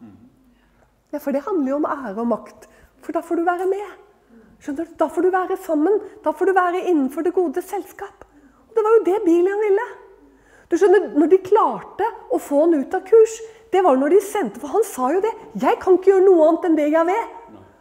Ja, 1.13 1.19
For 1.19 1.31
det 1.31 1.45
handler 1.45 1.69
jo 1.69 1.77
om 1.77 1.85
ære 1.85 2.19
og 2.19 2.27
makt. 2.27 2.69
For 3.05 3.13
da 3.13 3.21
får 3.21 3.37
du 3.37 3.45
være 3.45 3.69
med. 3.69 3.89
Skjønner 4.59 4.89
du? 4.89 4.95
Da 4.99 5.07
får 5.13 5.23
du 5.23 5.31
være 5.31 5.57
sammen. 5.61 6.01
Da 6.25 6.33
får 6.33 6.47
du 6.47 6.53
være 6.57 6.87
innenfor 6.89 7.23
det 7.23 7.35
gode 7.35 7.63
selskap. 7.63 8.25
Og 8.69 8.75
Det 8.75 8.85
var 8.85 8.97
jo 8.97 9.05
det 9.05 9.25
Bilian 9.25 9.61
ville. 9.61 9.89
Du 10.71 10.79
skjønner, 10.79 11.13
Når 11.19 11.29
de 11.29 11.39
klarte 11.39 12.07
å 12.33 12.39
få 12.41 12.61
han 12.65 12.75
ut 12.81 12.95
av 12.95 13.05
kurs, 13.05 13.41
det 13.73 13.81
var 13.85 13.97
når 13.97 14.13
de 14.13 14.21
sendte 14.21 14.61
For 14.61 14.69
han 14.69 14.85
sa 14.85 15.11
jo 15.13 15.21
det. 15.25 15.33
'Jeg 15.57 15.79
kan 15.81 15.97
ikke 15.97 16.13
gjøre 16.13 16.27
noe 16.27 16.49
annet 16.49 16.65
enn 16.69 16.77
det 16.77 16.89
jeg 16.93 17.07
vil.' 17.09 17.31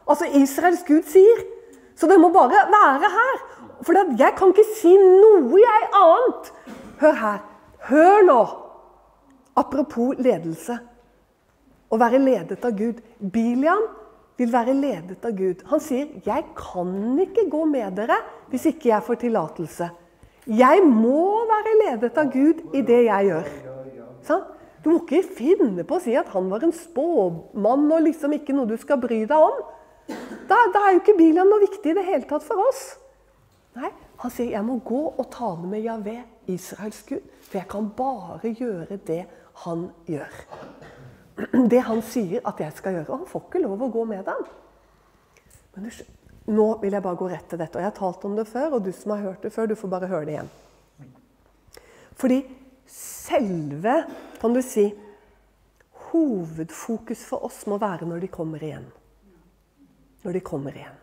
Altså 0.08 0.26
Israels 0.40 0.84
Gud 0.88 1.04
sier. 1.08 1.44
Så 1.96 2.08
det 2.08 2.20
må 2.20 2.32
bare 2.34 2.66
være 2.72 3.10
her. 3.18 3.42
For 3.84 3.94
jeg 4.18 4.34
kan 4.38 4.54
ikke 4.54 4.68
si 4.78 4.94
noe 4.98 5.60
jeg 5.60 5.90
annet. 5.98 6.52
Hør 7.02 7.18
her. 7.24 7.40
Hør 7.90 8.26
nå. 8.26 8.42
Apropos 9.58 10.16
ledelse 10.18 10.78
å 11.92 12.00
være 12.00 12.22
ledet 12.24 12.64
av 12.66 12.76
Gud. 12.78 13.02
Biliam 13.20 13.84
vil 14.40 14.52
være 14.54 14.74
ledet 14.74 15.26
av 15.26 15.36
Gud. 15.38 15.64
Han 15.70 15.80
sier, 15.80 16.08
'Jeg 16.26 16.46
kan 16.56 17.20
ikke 17.20 17.50
gå 17.50 17.66
med 17.66 17.96
dere 17.96 18.18
hvis 18.50 18.66
ikke 18.66 18.90
jeg 18.90 19.04
får 19.04 19.16
tillatelse.' 19.16 19.92
'Jeg 20.48 20.84
må 20.84 21.46
være 21.46 21.78
ledet 21.84 22.18
av 22.18 22.32
Gud 22.32 22.64
i 22.74 22.82
det 22.82 23.04
jeg 23.06 23.26
gjør.' 23.28 23.50
Sånn? 24.24 24.44
Du 24.82 24.90
må 24.90 25.02
ikke 25.04 25.22
finne 25.38 25.86
på 25.88 25.98
å 25.98 26.04
si 26.04 26.16
at 26.18 26.32
han 26.34 26.50
var 26.52 26.66
en 26.66 26.74
spåmann 26.74 27.86
og 27.92 28.06
liksom 28.08 28.34
ikke 28.38 28.56
noe 28.58 28.70
du 28.70 28.78
skal 28.82 29.00
bry 29.02 29.22
deg 29.30 29.38
om. 29.38 29.60
Da, 30.50 30.58
da 30.74 30.86
er 30.88 30.96
jo 30.96 31.04
ikke 31.04 31.18
Biliam 31.20 31.50
noe 31.50 31.62
viktig 31.64 31.94
i 31.94 31.98
det 32.00 32.08
hele 32.08 32.28
tatt 32.30 32.46
for 32.46 32.62
oss. 32.70 32.96
Nei, 33.78 33.92
Han 34.22 34.32
sier, 34.32 34.52
'Jeg 34.52 34.66
må 34.66 34.78
gå 34.86 35.14
og 35.18 35.32
tale 35.32 35.66
med 35.66 35.82
Javé, 35.82 36.22
Israels 36.48 37.02
Gud', 37.08 37.26
for 37.42 37.58
jeg 37.58 37.68
kan 37.68 37.90
bare 37.98 38.54
gjøre 38.54 39.00
det 39.08 39.26
han 39.66 39.90
gjør 40.06 40.46
det 41.52 41.84
han 41.86 42.02
sier 42.06 42.42
at 42.48 42.60
jeg 42.62 42.74
skal 42.78 42.98
gjøre. 42.98 43.10
Og 43.10 43.22
han 43.22 43.30
får 43.30 43.46
ikke 43.48 43.64
lov 43.64 43.86
å 43.86 43.92
gå 43.94 44.06
med 44.10 44.26
dem. 44.28 44.42
Men 45.76 45.88
du, 45.88 46.02
nå 46.52 46.68
vil 46.82 46.98
jeg 46.98 47.06
bare 47.06 47.20
gå 47.20 47.30
rett 47.32 47.48
til 47.50 47.62
dette. 47.62 47.78
Og 47.78 47.84
jeg 47.84 47.90
har 47.90 47.98
talt 47.98 48.26
om 48.28 48.36
det 48.38 48.48
før, 48.50 48.78
og 48.78 48.86
du 48.86 48.92
som 48.96 49.16
har 49.16 49.24
hørt 49.26 49.46
det 49.46 49.54
før, 49.56 49.70
du 49.72 49.78
får 49.80 49.94
bare 49.94 50.10
høre 50.12 50.28
det 50.28 50.36
igjen. 50.36 50.52
Fordi 52.22 52.42
selve, 52.92 54.04
kan 54.42 54.54
du 54.54 54.62
si, 54.66 54.90
hovedfokus 56.12 57.24
for 57.28 57.46
oss 57.48 57.64
må 57.72 57.78
være 57.82 58.08
når 58.10 58.26
de 58.26 58.32
kommer 58.32 58.64
igjen. 58.64 58.88
Når 60.26 60.38
de 60.38 60.42
kommer 60.46 60.76
igjen. 60.76 60.98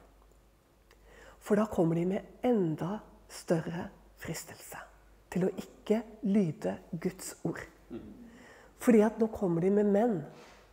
For 1.40 1.57
da 1.57 1.64
kommer 1.71 1.97
de 1.97 2.04
med 2.11 2.45
enda 2.45 2.99
større 3.33 3.88
fristelse 4.21 4.80
til 5.33 5.47
å 5.47 5.54
ikke 5.61 6.02
lyde 6.28 6.75
Guds 6.92 7.35
ord. 7.49 7.62
Fordi 8.78 9.00
at 9.04 9.18
nå 9.21 9.30
kommer 9.33 9.64
de 9.64 9.73
med 9.73 9.88
menn 9.92 10.21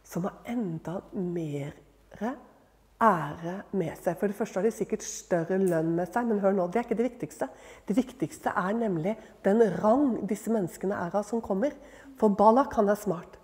som 0.06 0.28
har 0.28 0.42
enda 0.52 1.00
mer 1.16 1.74
ære 3.02 3.56
med 3.76 3.96
seg. 4.00 4.16
For 4.20 4.32
det 4.32 4.38
første 4.38 4.60
har 4.60 4.66
de 4.66 4.74
sikkert 4.74 5.04
større 5.06 5.58
lønn 5.60 5.94
med 5.98 6.10
seg, 6.12 6.28
men 6.30 6.40
hør 6.44 6.56
nå, 6.56 6.68
det 6.72 6.80
er 6.80 6.88
ikke 6.88 6.98
det 7.00 7.10
viktigste. 7.10 7.50
Det 7.88 7.98
viktigste 7.98 8.54
er 8.56 8.78
nemlig 8.78 9.16
den 9.46 9.64
rang 9.82 10.22
disse 10.30 10.54
menneskene 10.54 10.98
er 11.06 11.16
av 11.16 11.26
som 11.28 11.44
kommer. 11.44 11.76
For 12.20 12.32
Balak, 12.32 12.76
han 12.80 12.90
er 12.92 13.00
smart. 13.00 13.40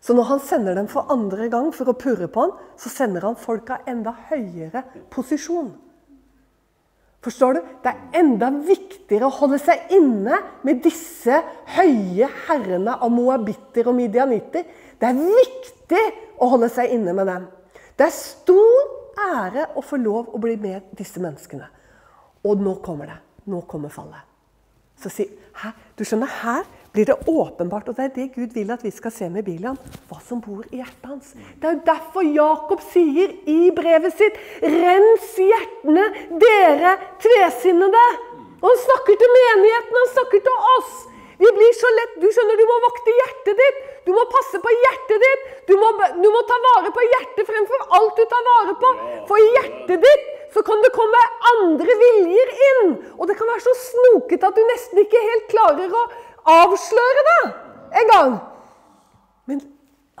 Så 0.00 0.14
når 0.16 0.30
han 0.30 0.40
sender 0.40 0.78
dem 0.78 0.88
for 0.88 1.10
andre 1.12 1.50
gang 1.52 1.68
for 1.76 1.90
å 1.90 1.98
purre 1.98 2.30
på 2.32 2.46
ham, 2.46 2.56
så 2.80 2.92
sender 2.92 3.26
han 3.26 3.36
folk 3.36 3.68
av 3.74 3.88
enda 3.90 4.14
høyere 4.30 4.86
posisjon. 5.12 5.74
Forstår 7.20 7.58
du? 7.58 7.60
Det 7.84 7.90
er 7.90 8.20
enda 8.22 8.48
viktigere 8.64 9.28
å 9.28 9.36
holde 9.42 9.58
seg 9.60 9.90
inne 9.92 10.38
med 10.64 10.80
disse 10.80 11.42
høye 11.74 12.30
herrene 12.46 12.94
av 12.96 13.12
moabitter 13.12 13.90
og 13.90 13.98
midianitter. 13.98 14.64
Det 14.96 15.10
er 15.10 15.20
viktig 15.20 16.04
å 16.40 16.48
holde 16.54 16.70
seg 16.72 16.94
inne 16.96 17.12
med 17.16 17.28
dem. 17.28 17.44
Det 18.00 18.06
er 18.08 18.16
stor 18.16 19.18
ære 19.20 19.66
å 19.76 19.82
få 19.84 19.98
lov 20.00 20.30
å 20.32 20.38
bli 20.40 20.54
med 20.56 20.94
disse 20.96 21.20
menneskene. 21.20 21.66
Og 22.48 22.62
nå 22.64 22.78
kommer 22.80 23.10
det. 23.10 23.16
Nå 23.52 23.60
kommer 23.68 23.92
fallet. 23.92 24.24
Så 25.00 25.12
si, 25.12 25.26
her, 25.60 25.74
du 25.96 26.04
skjønner, 26.04 26.30
her 26.40 26.64
blir 26.94 27.10
det 27.10 27.16
åpenbart, 27.28 27.90
og 27.92 27.98
det 27.98 28.06
er 28.06 28.14
det 28.14 28.26
Gud 28.34 28.56
vil 28.56 28.72
at 28.72 28.82
vi 28.84 28.92
skal 28.92 29.12
se 29.12 29.28
med 29.32 29.44
Biliam, 29.44 29.76
hva 30.08 30.16
som 30.24 30.40
bor 30.40 30.64
i 30.70 30.80
hjertet 30.80 31.06
hans. 31.10 31.34
Det 31.60 31.68
er 31.68 31.76
jo 31.76 31.84
derfor 31.90 32.24
Jakob 32.24 32.82
sier 32.88 33.36
i 33.48 33.70
brevet 33.76 34.16
sitt 34.16 34.40
'Rens 34.64 35.36
hjertene, 35.36 36.08
dere 36.40 36.96
tvesinnede'. 37.20 38.08
Og 38.60 38.68
han 38.68 38.82
snakker 38.86 39.20
til 39.20 39.36
menigheten, 39.36 40.00
han 40.00 40.12
snakker 40.16 40.44
til 40.48 40.68
oss. 40.78 40.92
Vi 41.40 41.50
blir 41.56 41.72
så 41.76 41.90
lett, 41.96 42.16
Du 42.20 42.26
skjønner, 42.28 42.58
du 42.60 42.66
må 42.68 42.76
vokte 42.84 43.14
hjertet 43.16 43.60
ditt. 43.62 43.78
Du 44.04 44.12
må 44.12 44.24
passe 44.32 44.60
på 44.60 44.72
hjertet 44.74 45.24
ditt. 45.24 45.46
Du 45.70 45.72
må, 45.80 45.88
du 46.20 46.28
må 46.28 46.42
ta 46.48 46.58
vare 46.66 46.92
på 46.92 47.04
hjertet 47.06 47.48
fremfor 47.48 47.86
alt 47.98 48.20
du 48.20 48.26
tar 48.28 48.44
vare 48.48 48.74
på. 48.82 48.90
For 49.30 49.40
i 49.40 49.48
hjertet 49.56 50.04
ditt 50.04 50.28
så 50.52 50.64
kan 50.66 50.82
det 50.84 50.92
komme 50.92 51.22
andre 51.54 51.96
viljer 52.02 52.52
inn. 52.68 52.92
Og 53.16 53.24
det 53.30 53.38
kan 53.38 53.48
være 53.48 53.64
så 53.64 53.74
snokete 53.86 54.50
at 54.50 54.58
du 54.58 54.62
nesten 54.68 55.00
ikke 55.00 55.24
helt 55.30 55.48
klarer 55.52 55.96
å 55.96 56.04
avsløre 56.60 57.26
det 57.30 57.40
en 58.02 58.12
gang. 58.12 58.36
Men 59.48 59.62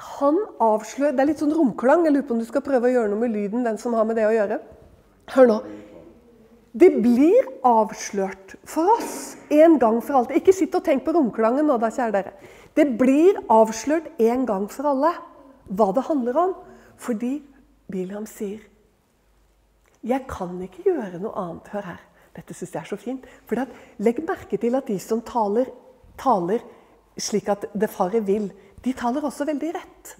han 0.00 0.40
avslører 0.62 1.12
Det 1.18 1.24
er 1.24 1.32
litt 1.34 1.44
sånn 1.44 1.56
romklang. 1.56 2.06
Jeg 2.06 2.16
lurer 2.16 2.28
på 2.28 2.36
om 2.38 2.40
du 2.40 2.48
skal 2.48 2.64
prøve 2.64 2.88
å 2.88 2.94
gjøre 2.94 3.12
noe 3.12 3.26
med 3.26 3.36
lyden. 3.36 3.64
den 3.64 3.78
som 3.78 3.94
har 3.94 4.08
med 4.08 4.16
det 4.16 4.28
å 4.28 4.32
gjøre. 4.34 4.60
Hør 5.36 5.52
nå. 5.52 5.60
Det 6.70 6.90
blir 7.02 7.48
avslørt 7.66 8.54
for 8.68 8.92
oss 8.94 9.36
en 9.50 9.78
gang 9.82 9.98
for 10.04 10.20
alltid. 10.20 10.38
Ikke 10.38 10.54
sitt 10.54 10.74
og 10.78 10.84
tenk 10.86 11.02
på 11.06 11.14
romklangen 11.16 11.66
nå, 11.66 11.78
da, 11.82 11.90
kjære 11.90 12.14
dere. 12.14 12.34
Det 12.78 12.86
blir 12.98 13.40
avslørt 13.50 14.12
en 14.22 14.44
gang 14.46 14.68
for 14.70 14.92
alle 14.92 15.10
hva 15.66 15.90
det 15.96 16.06
handler 16.06 16.38
om. 16.38 16.54
Fordi 17.00 17.40
Biliam 17.90 18.26
sier 18.28 18.60
Jeg 20.06 20.24
kan 20.30 20.54
ikke 20.62 20.86
gjøre 20.86 21.18
noe 21.20 21.34
annet. 21.36 21.72
Hør 21.74 21.88
her. 21.90 22.00
Dette 22.36 22.54
syns 22.54 22.72
jeg 22.72 22.80
er 22.84 22.88
så 22.88 22.96
fint. 23.00 23.26
For 23.48 23.58
Legg 23.98 24.22
merke 24.24 24.56
til 24.60 24.78
at 24.78 24.86
de 24.86 24.98
som 25.02 25.24
taler 25.26 25.68
taler 26.20 26.62
slik 27.20 27.48
at 27.52 27.66
det 27.74 27.90
faret 27.90 28.26
vil, 28.26 28.50
de 28.84 28.92
taler 28.96 29.24
også 29.24 29.44
veldig 29.48 29.72
rett. 29.74 30.14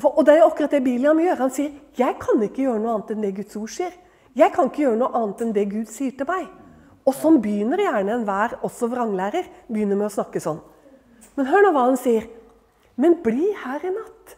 For, 0.00 0.12
og 0.18 0.26
det 0.26 0.36
er 0.36 0.44
akkurat 0.44 0.72
det 0.74 0.84
Biliam 0.84 1.18
gjør. 1.18 1.40
Han 1.40 1.50
sier 1.50 1.72
'Jeg 1.96 2.16
kan 2.20 2.42
ikke 2.42 2.62
gjøre 2.62 2.78
noe 2.78 2.94
annet 2.94 3.10
enn 3.10 3.22
det 3.22 3.36
Guds 3.36 3.56
ord 3.56 3.68
sier'. 3.68 3.96
Jeg 4.38 4.52
kan 4.54 4.68
ikke 4.70 4.84
gjøre 4.84 4.98
noe 5.00 5.14
annet 5.18 5.40
enn 5.44 5.54
det 5.56 5.68
Gud 5.72 5.90
sier 5.90 6.14
til 6.16 6.28
meg. 6.28 6.50
Og 7.08 7.16
sånn 7.16 7.40
begynner 7.42 7.80
gjerne 7.82 8.18
enhver, 8.18 8.58
også 8.66 8.90
vranglærer, 8.92 9.48
begynner 9.70 9.98
med 9.98 10.10
å 10.10 10.14
snakke 10.14 10.42
sånn. 10.42 10.60
Men 11.36 11.48
hør 11.48 11.64
nå 11.64 11.72
hva 11.74 11.86
han 11.88 11.98
sier. 11.98 12.28
Men 13.00 13.16
bli 13.24 13.50
her 13.62 13.82
i 13.86 13.92
natt, 13.94 14.36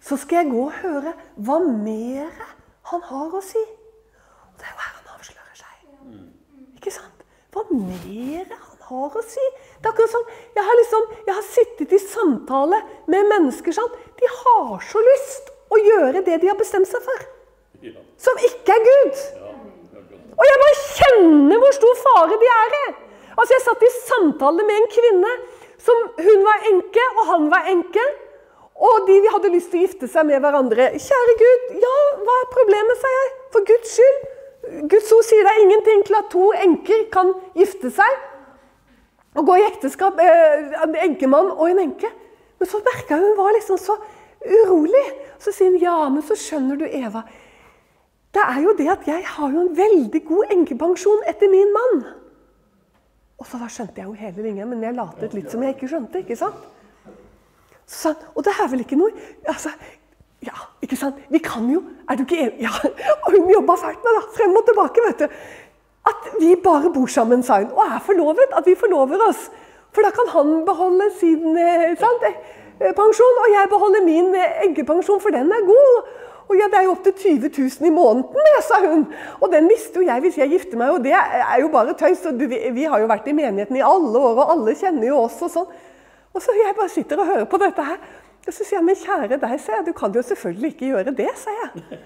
så 0.00 0.16
skal 0.20 0.42
jeg 0.44 0.52
gå 0.52 0.62
og 0.68 0.78
høre 0.80 1.12
hva 1.42 1.58
mer 1.64 2.30
han 2.92 3.02
har 3.08 3.34
å 3.34 3.42
si. 3.44 3.60
Og 3.60 4.60
det 4.60 4.68
er 4.68 4.72
jo 4.72 4.84
her 4.84 4.94
han 4.94 5.10
avslører 5.16 5.58
seg. 5.58 5.82
Ikke 6.78 6.94
sant? 6.94 7.24
Hva 7.50 7.66
mer 7.74 8.46
han 8.54 8.86
har 8.90 9.18
å 9.18 9.24
si. 9.26 9.48
Det 9.80 9.90
er 9.90 9.92
akkurat 9.92 10.14
sånn, 10.14 10.30
jeg 10.54 10.68
har, 10.68 10.80
liksom, 10.80 11.10
jeg 11.26 11.34
har 11.34 11.48
sittet 11.50 11.96
i 11.96 12.00
samtale 12.04 12.80
med 13.10 13.28
mennesker 13.34 13.74
sånn. 13.74 14.00
De 14.20 14.32
har 14.38 14.80
så 14.86 15.02
lyst 15.10 15.52
å 15.70 15.82
gjøre 15.82 16.24
det 16.26 16.40
de 16.40 16.50
har 16.50 16.58
bestemt 16.58 16.88
seg 16.88 17.04
for. 17.04 17.28
Som 18.20 18.40
ikke 18.48 18.74
er 18.76 18.82
Gud. 18.88 19.20
Og 20.40 20.48
jeg 20.48 20.58
bare 20.62 20.80
kjenner 20.96 21.60
hvor 21.62 21.76
stor 21.76 22.00
fare 22.00 22.40
de 22.40 22.48
er 22.56 22.76
i. 22.80 22.86
Altså, 23.36 23.52
Jeg 23.54 23.64
satt 23.64 23.84
i 23.86 23.92
samtale 23.98 24.66
med 24.68 24.76
en 24.80 24.90
kvinne. 24.96 25.32
som 25.80 25.96
Hun 26.18 26.42
var 26.44 26.66
enke, 26.72 27.04
og 27.18 27.26
han 27.26 27.50
var 27.50 27.68
enke. 27.72 28.04
Og 28.80 29.06
de 29.08 29.16
hadde 29.32 29.52
lyst 29.52 29.70
til 29.72 29.80
å 29.80 29.86
gifte 29.86 30.08
seg 30.08 30.26
med 30.28 30.40
hverandre. 30.40 30.90
Kjære 30.96 31.34
Gud, 31.40 31.64
ja, 31.84 31.96
hva 32.24 32.36
er 32.42 32.52
problemet, 32.52 33.00
sa 33.00 33.12
jeg. 33.16 33.30
For 33.52 33.66
Guds 33.68 33.96
skyld. 33.96 34.20
Guds 34.92 35.12
ord 35.12 35.24
sier 35.24 35.44
det 35.44 35.52
er 35.52 35.62
ingenting 35.64 36.04
til 36.06 36.16
at 36.18 36.28
to 36.32 36.50
enker 36.52 37.06
kan 37.12 37.32
gifte 37.56 37.90
seg 37.92 38.26
og 39.38 39.46
gå 39.46 39.56
i 39.60 39.66
ekteskap, 39.68 40.18
eh, 40.20 40.72
en 40.82 40.96
enkemann 41.04 41.52
og 41.52 41.70
en 41.70 41.78
enke. 41.78 42.10
Men 42.58 42.68
så 42.68 42.80
merka 42.84 43.16
hun 43.16 43.36
var 43.38 43.54
liksom 43.56 43.78
så 43.78 43.96
urolig. 44.44 45.04
Så 45.38 45.52
sier 45.52 45.70
hun 45.70 45.80
ja, 45.80 46.08
men 46.08 46.22
så 46.26 46.36
skjønner 46.36 46.80
du, 46.80 46.84
Eva. 46.84 47.22
Det 48.34 48.42
er 48.46 48.60
jo 48.62 48.74
det 48.78 48.88
at 48.92 49.06
jeg 49.08 49.22
har 49.26 49.54
jo 49.54 49.62
en 49.64 49.76
veldig 49.76 50.24
god 50.26 50.52
enkepensjon 50.56 51.24
etter 51.30 51.50
min 51.50 51.72
mann. 51.74 52.02
Og 53.40 53.48
så 53.48 53.58
da 53.58 53.70
skjønte 53.72 54.02
jeg 54.02 54.06
jo 54.06 54.18
hele 54.18 54.44
linja, 54.44 54.66
men 54.68 54.84
jeg 54.84 54.94
latet 54.94 55.34
litt 55.34 55.50
som 55.50 55.64
jeg 55.64 55.74
ikke 55.74 55.88
skjønte. 55.90 56.22
ikke 56.22 56.36
sant? 56.36 56.68
Så, 57.90 58.12
og 58.36 58.44
det 58.46 58.52
er 58.54 58.68
vel 58.70 58.84
ikke 58.84 58.98
noe 59.00 59.10
altså, 59.50 59.72
Ja, 60.46 60.54
ikke 60.80 60.96
sant? 60.96 61.16
Vi 61.28 61.40
kan 61.42 61.66
jo 61.68 61.80
Er 62.08 62.16
du 62.16 62.22
ikke 62.22 62.38
enig? 62.38 62.60
Ja, 62.62 62.70
Og 63.24 63.34
hun 63.34 63.50
jobba 63.50 63.74
fælt 63.80 64.04
med 64.06 64.14
det. 64.16 64.22
Frem 64.36 64.54
og 64.54 64.62
tilbake, 64.68 65.08
vet 65.08 65.24
du 65.24 65.40
at 66.10 66.30
vi 66.40 66.54
bare 66.64 66.92
bor 66.92 67.06
sammen, 67.06 67.42
sa 67.42 67.58
hun, 67.60 67.72
og 67.76 67.82
er 67.84 68.00
forlovet. 68.04 68.54
At 68.56 68.66
vi 68.66 68.74
forlover 68.74 69.20
oss. 69.28 69.50
For 69.92 70.06
da 70.06 70.10
kan 70.14 70.30
han 70.34 70.64
beholde 70.64 71.10
sin 71.20 71.58
eh, 71.58 71.92
sant, 71.98 72.24
eh, 72.24 72.92
pensjon, 72.96 73.40
og 73.42 73.48
jeg 73.52 73.70
beholder 73.74 74.04
min 74.06 74.34
eh, 74.34 74.62
enkepensjon, 74.68 75.20
for 75.20 75.34
den 75.34 75.52
er 75.52 75.66
god. 75.66 76.09
Og 76.50 76.56
ja, 76.58 76.66
Det 76.66 76.78
er 76.80 76.86
jo 76.88 76.94
opptil 76.96 77.14
20 77.14 77.50
000 77.54 77.86
i 77.86 77.92
måneden, 77.94 78.62
sa 78.66 78.80
hun. 78.82 79.04
Og 79.38 79.52
den 79.52 79.68
mister 79.70 80.02
jo 80.02 80.08
jeg 80.08 80.24
hvis 80.24 80.38
jeg 80.40 80.50
gifter 80.50 80.80
meg, 80.80 80.90
og 80.96 81.04
det 81.04 81.14
er 81.14 81.60
jo 81.62 81.68
bare 81.70 81.94
tøys. 81.94 82.24
Og 82.26 82.42
vi, 82.42 82.58
vi 82.74 82.88
har 82.90 82.98
jo 83.02 83.06
vært 83.10 83.28
i 83.30 83.36
menigheten 83.36 83.78
i 83.78 83.84
alle 83.86 84.18
år, 84.18 84.42
og 84.42 84.50
alle 84.56 84.74
kjenner 84.74 85.06
jo 85.12 85.20
oss 85.22 85.38
og 85.46 85.52
sånn. 85.54 85.70
Og 86.34 86.42
så 86.42 86.54
jeg 86.58 86.74
bare 86.78 86.90
sitter 86.90 87.22
og 87.22 87.30
hører 87.30 87.46
på 87.50 87.60
dette 87.62 87.86
her. 87.86 88.02
Og 88.46 88.50
så 88.50 88.64
sier 88.64 88.80
jeg, 88.80 88.86
men 88.88 88.98
kjære 88.98 89.38
deg, 89.38 89.54
sa 89.62 89.78
jeg, 89.78 89.86
du 89.86 89.92
kan 89.94 90.14
jo 90.14 90.24
selvfølgelig 90.26 90.74
ikke 90.74 90.90
gjøre 90.90 91.14
det, 91.22 91.30
sa 91.38 91.54
jeg. 91.62 92.00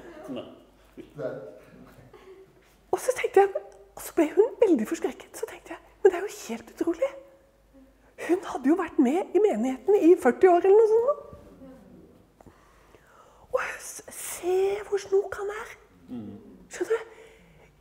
Og 2.92 3.00
så 3.00 3.16
tenkte 3.16 3.46
jeg 3.46 3.64
og 3.94 4.02
så 4.02 4.14
ble 4.16 4.28
hun 4.34 4.54
veldig 4.60 4.86
forskrekket. 4.90 5.30
Så 5.38 5.46
tenkte 5.48 5.76
jeg 5.76 5.82
men 6.04 6.12
det 6.12 6.18
er 6.18 6.24
jo 6.26 6.34
helt 6.48 6.72
utrolig. 6.74 7.12
Hun 8.28 8.42
hadde 8.44 8.68
jo 8.68 8.74
vært 8.76 8.98
med 9.00 9.32
i 9.32 9.40
menigheten 9.40 9.94
i 9.96 10.10
40 10.20 10.50
år 10.50 10.66
eller 10.68 10.76
noe 10.76 10.90
sånt. 10.90 11.22
Se 14.10 14.56
hvor 14.88 15.00
snok 15.00 15.36
han 15.40 15.52
er. 15.54 15.76
Skjønner 16.74 16.98
du? 16.98 17.12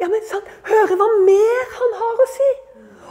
Ja, 0.01 0.09
men 0.11 0.23
sant, 0.27 0.47
Høre 0.67 0.97
hva 0.99 1.07
mer 1.23 1.75
han 1.77 1.97
har 1.99 2.23
å 2.23 2.29
si. 2.29 2.47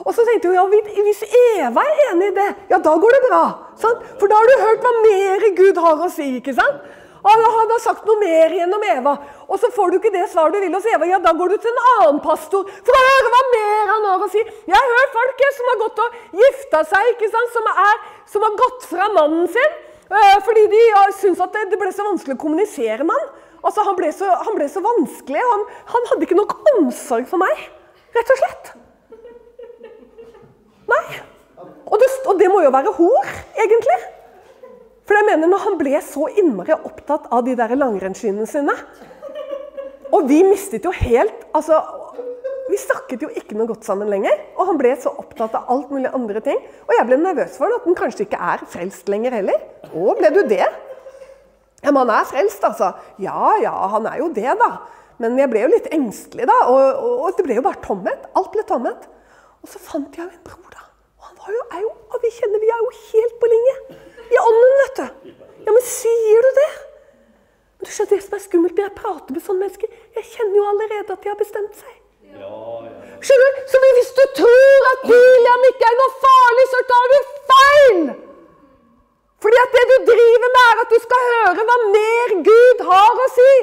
Og 0.03 0.15
så 0.17 0.25
tenkte 0.27 0.51
hun 0.51 0.57
ja, 0.57 0.65
hvis 1.07 1.23
Eva 1.29 1.85
er 1.85 2.01
enig 2.11 2.33
i 2.33 2.35
det, 2.37 2.49
ja, 2.73 2.79
da 2.83 2.95
går 2.99 3.15
det 3.17 3.21
bra. 3.29 3.43
Sant? 3.79 4.03
For 4.19 4.31
da 4.31 4.41
har 4.41 4.49
du 4.51 4.65
hørt 4.65 4.85
hva 4.87 4.93
mer 5.05 5.47
Gud 5.59 5.79
har 5.85 6.03
å 6.03 6.11
si. 6.13 6.27
ikke 6.41 6.55
sant? 6.57 6.83
Og 7.23 7.31
Han 7.55 7.71
har 7.71 7.79
sagt 7.79 8.07
noe 8.09 8.19
mer 8.19 8.51
gjennom 8.51 8.83
Eva. 8.83 9.13
Og 9.47 9.61
så 9.63 9.71
får 9.71 9.93
du 9.93 9.99
ikke 10.01 10.11
det 10.15 10.25
svaret 10.33 10.57
du 10.57 10.65
vil 10.65 10.75
hos 10.75 10.89
Eva. 10.91 11.07
Ja, 11.07 11.21
da 11.23 11.31
går 11.39 11.55
du 11.55 11.61
til 11.63 11.71
en 11.71 11.85
annen 11.93 12.19
pastor 12.25 12.67
for 12.67 12.99
å 12.99 13.05
høre 13.07 13.31
hva 13.35 13.43
mer 13.53 13.93
han 13.93 14.09
har 14.11 14.25
å 14.27 14.31
si. 14.33 14.43
Jeg 14.73 14.91
hørt 14.97 15.15
folk 15.15 15.45
som 15.59 15.71
har 15.71 15.81
gått 15.85 16.03
og 16.03 16.19
gifta 16.43 16.83
seg, 16.91 17.13
ikke 17.15 17.31
sant? 17.31 17.55
Som, 17.55 17.71
er, 17.87 18.03
som 18.35 18.47
har 18.49 18.59
gått 18.65 18.89
fra 18.91 19.09
mannen 19.15 19.47
sin 19.55 19.79
fordi 20.47 20.67
de 20.73 20.81
ja, 20.91 21.03
syntes 21.17 21.41
at 21.45 21.57
det, 21.71 21.79
ble 21.81 21.91
så 21.95 22.05
vanskelig 22.07 22.37
å 22.37 22.43
kommunisere 22.43 23.07
med 23.07 23.17
han. 23.17 23.29
Altså, 23.63 23.85
Han 23.87 23.99
ble 23.99 24.11
så, 24.15 24.29
han 24.47 24.57
ble 24.59 24.67
så 24.69 24.83
vanskelig. 24.85 25.43
Han, 25.51 25.67
han 25.93 26.09
hadde 26.11 26.27
ikke 26.27 26.39
nok 26.39 26.57
omsorg 26.75 27.29
for 27.31 27.43
meg, 27.43 27.69
rett 28.17 28.33
og 28.35 28.41
slett. 28.43 28.73
Nei. 30.91 31.05
Og 31.63 32.01
det, 32.01 32.09
og 32.27 32.41
det 32.41 32.49
må 32.51 32.63
jo 32.65 32.73
være 32.75 32.93
hor, 32.97 33.31
egentlig. 33.65 33.99
For 35.07 35.19
jeg 35.19 35.29
mener, 35.29 35.51
når 35.51 35.65
han 35.67 35.79
ble 35.81 35.99
så 36.05 36.29
innmari 36.41 36.75
opptatt 36.77 37.29
av 37.35 37.45
de 37.47 37.57
der 37.59 37.75
langrennsskiene 37.75 38.47
sine 38.47 38.75
Og 40.15 40.29
vi 40.29 40.39
mistet 40.47 40.87
jo 40.87 40.93
helt 40.95 41.43
altså, 41.57 41.81
vi 42.73 42.81
snakket 42.81 43.25
jo 43.27 43.29
ikke 43.37 43.57
noe 43.59 43.69
godt 43.69 43.85
sammen 43.87 44.09
lenger. 44.11 44.39
Og 44.57 44.71
han 44.71 44.79
ble 44.81 44.95
så 45.01 45.13
opptatt 45.21 45.55
av 45.59 45.69
alt 45.73 45.93
mulig 45.93 46.11
andre 46.13 46.41
ting. 46.45 46.59
Og 46.87 46.95
jeg 46.97 47.09
ble 47.09 47.19
nervøs 47.21 47.59
for 47.61 47.73
at 47.75 47.85
han 47.87 47.99
kanskje 47.99 48.27
ikke 48.27 48.41
er 48.53 48.65
frelst 48.73 49.13
lenger 49.13 49.37
heller. 49.37 49.61
Å, 49.93 50.17
ble 50.19 50.33
du 50.33 50.41
det? 50.49 50.65
Ja, 51.83 51.91
men 51.91 52.05
han 52.05 52.13
er 52.15 52.29
frelst, 52.31 52.63
altså. 52.65 52.93
Ja, 53.23 53.55
ja, 53.63 53.75
han 53.93 54.07
er 54.09 54.21
jo 54.23 54.31
det, 54.35 54.49
da. 54.61 54.71
Men 55.23 55.37
jeg 55.39 55.51
ble 55.53 55.65
jo 55.65 55.73
litt 55.73 55.91
engstelig, 55.95 56.47
da. 56.49 56.59
Og, 56.71 56.81
og, 56.81 57.25
og 57.27 57.39
det 57.39 57.47
ble 57.47 57.59
jo 57.59 57.67
bare 57.67 57.83
tomhet. 57.85 58.29
Alt 58.39 58.53
ble 58.55 58.65
tomhet. 58.69 59.09
Og 59.63 59.71
så 59.71 59.83
fant 59.83 60.19
jeg 60.19 60.27
en 60.27 60.47
bror, 60.47 60.71
da. 60.73 60.87
Og 61.19 61.29
han 61.29 61.41
var 61.43 61.57
jo, 61.57 61.67
er 61.77 61.85
jo, 61.85 61.93
og 62.09 62.25
vi 62.25 62.33
kjenner 62.39 62.63
vi 62.63 62.71
er 62.73 62.81
jo 62.83 62.95
helt 63.03 63.37
på 63.43 63.51
linje. 63.53 63.77
I 64.33 64.41
ånden, 64.41 64.79
vet 64.83 65.03
du. 65.03 65.35
Ja, 65.63 65.75
men 65.75 65.85
sier 65.87 66.47
du 66.47 66.51
det? 66.59 66.71
Men 67.79 67.89
du 67.89 67.93
skjønner, 67.93 68.15
Det 68.15 68.25
som 68.25 68.39
er 68.39 68.47
skummelt 68.47 68.79
når 68.79 68.89
jeg 68.89 68.99
prater 68.99 69.37
med 69.37 69.45
sånne 69.45 69.67
mennesker, 69.67 69.99
jeg 70.17 70.31
kjenner 70.33 70.59
jo 70.59 70.71
allerede 70.71 71.15
at 71.15 71.23
de 71.23 71.31
har 71.31 71.39
bestemt 71.39 71.79
seg. 71.79 72.02
Skjønner 73.23 73.55
du? 73.57 73.63
Så 73.71 73.81
hvis 73.83 74.13
du 74.19 74.23
tror 74.41 74.89
at 74.91 75.05
William 75.11 75.67
ikke 75.69 75.89
er 75.89 75.99
noe 76.01 76.15
farlig, 76.25 76.67
så 76.73 76.81
tar 76.91 77.13
du 77.13 77.19
feil! 77.53 78.01
Fordi 79.43 79.59
at 79.59 79.77
det 79.77 79.85
du 79.91 79.95
driver 80.11 80.51
med, 80.57 80.65
er 80.71 80.81
at 80.83 80.91
du 80.95 80.99
skal 81.03 81.29
høre 81.29 81.69
hva 81.69 81.79
mer 81.95 82.35
Gud 82.49 82.83
har 82.89 83.23
å 83.25 83.29
si. 83.37 83.55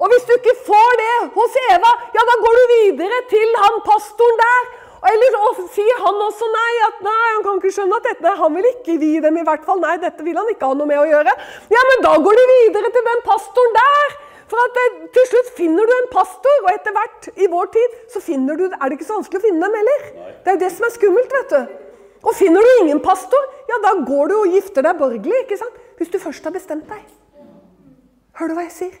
Og 0.00 0.06
hvis 0.12 0.28
du 0.28 0.32
ikke 0.36 0.54
får 0.68 0.94
det 1.00 1.16
hos 1.34 1.56
Eva, 1.66 1.90
ja, 2.16 2.22
da 2.28 2.36
går 2.44 2.54
du 2.56 2.62
videre 2.70 3.18
til 3.32 3.58
han 3.64 3.82
pastoren 3.88 4.40
der. 4.40 4.70
Eller 5.10 5.36
og 5.46 5.60
sier 5.72 6.00
han 6.04 6.24
også 6.24 6.48
nei, 6.52 6.72
at 6.86 7.04
nei, 7.04 7.26
han 7.34 7.44
kan 7.44 7.60
ikke 7.60 7.72
skjønne 7.72 8.00
at 8.00 8.08
dette, 8.08 8.32
han 8.40 8.56
vil 8.56 8.68
ikke 8.70 8.96
gi 9.00 9.12
dem 9.24 9.38
i 9.40 9.44
hvert 9.44 9.64
fall. 9.68 9.80
Nei, 9.80 9.94
dette 10.00 10.24
vil 10.24 10.36
han 10.36 10.48
ikke 10.52 10.72
ha 10.72 10.76
noe 10.76 10.88
med 10.88 11.00
å 11.00 11.06
gjøre. 11.08 11.36
Ja, 11.72 11.84
men 11.92 12.04
da 12.04 12.16
går 12.20 12.40
du 12.40 12.42
videre 12.52 12.92
til 12.96 13.06
den 13.08 13.22
pastoren 13.28 13.76
der. 13.76 14.18
For 14.50 14.58
at 14.66 14.74
det, 14.74 14.86
til 15.14 15.28
slutt 15.30 15.52
finner 15.58 15.86
du 15.86 15.92
en 15.94 16.08
pastor, 16.10 16.64
og 16.64 16.72
etter 16.72 16.94
hvert 16.96 17.28
i 17.38 17.46
vår 17.50 17.70
tid 17.76 18.00
så 18.10 18.22
finner 18.24 18.58
du, 18.58 18.64
er 18.66 18.82
det 18.90 18.98
ikke 18.98 19.06
så 19.06 19.20
vanskelig 19.20 19.38
å 19.38 19.44
finne 19.44 19.62
dem 19.62 19.78
heller. 19.78 20.08
Det 20.42 20.50
er 20.50 20.56
jo 20.56 20.62
det 20.64 20.70
som 20.74 20.86
er 20.88 20.94
skummelt, 20.96 21.36
vet 21.36 21.54
du. 21.54 21.76
Og 22.20 22.34
finner 22.36 22.66
du 22.66 22.72
ingen 22.82 23.00
pastor, 23.04 23.46
ja, 23.70 23.78
da 23.84 23.94
går 24.08 24.32
du 24.32 24.34
og 24.40 24.56
gifter 24.56 24.84
deg 24.84 24.98
borgerlig. 24.98 25.44
ikke 25.44 25.60
sant? 25.60 25.78
Hvis 26.00 26.10
du 26.12 26.18
først 26.20 26.44
har 26.44 26.56
bestemt 26.56 26.90
deg. 26.90 27.06
Hører 28.40 28.52
du 28.52 28.58
hva 28.58 28.66
jeg 28.66 28.74
sier? 28.74 28.98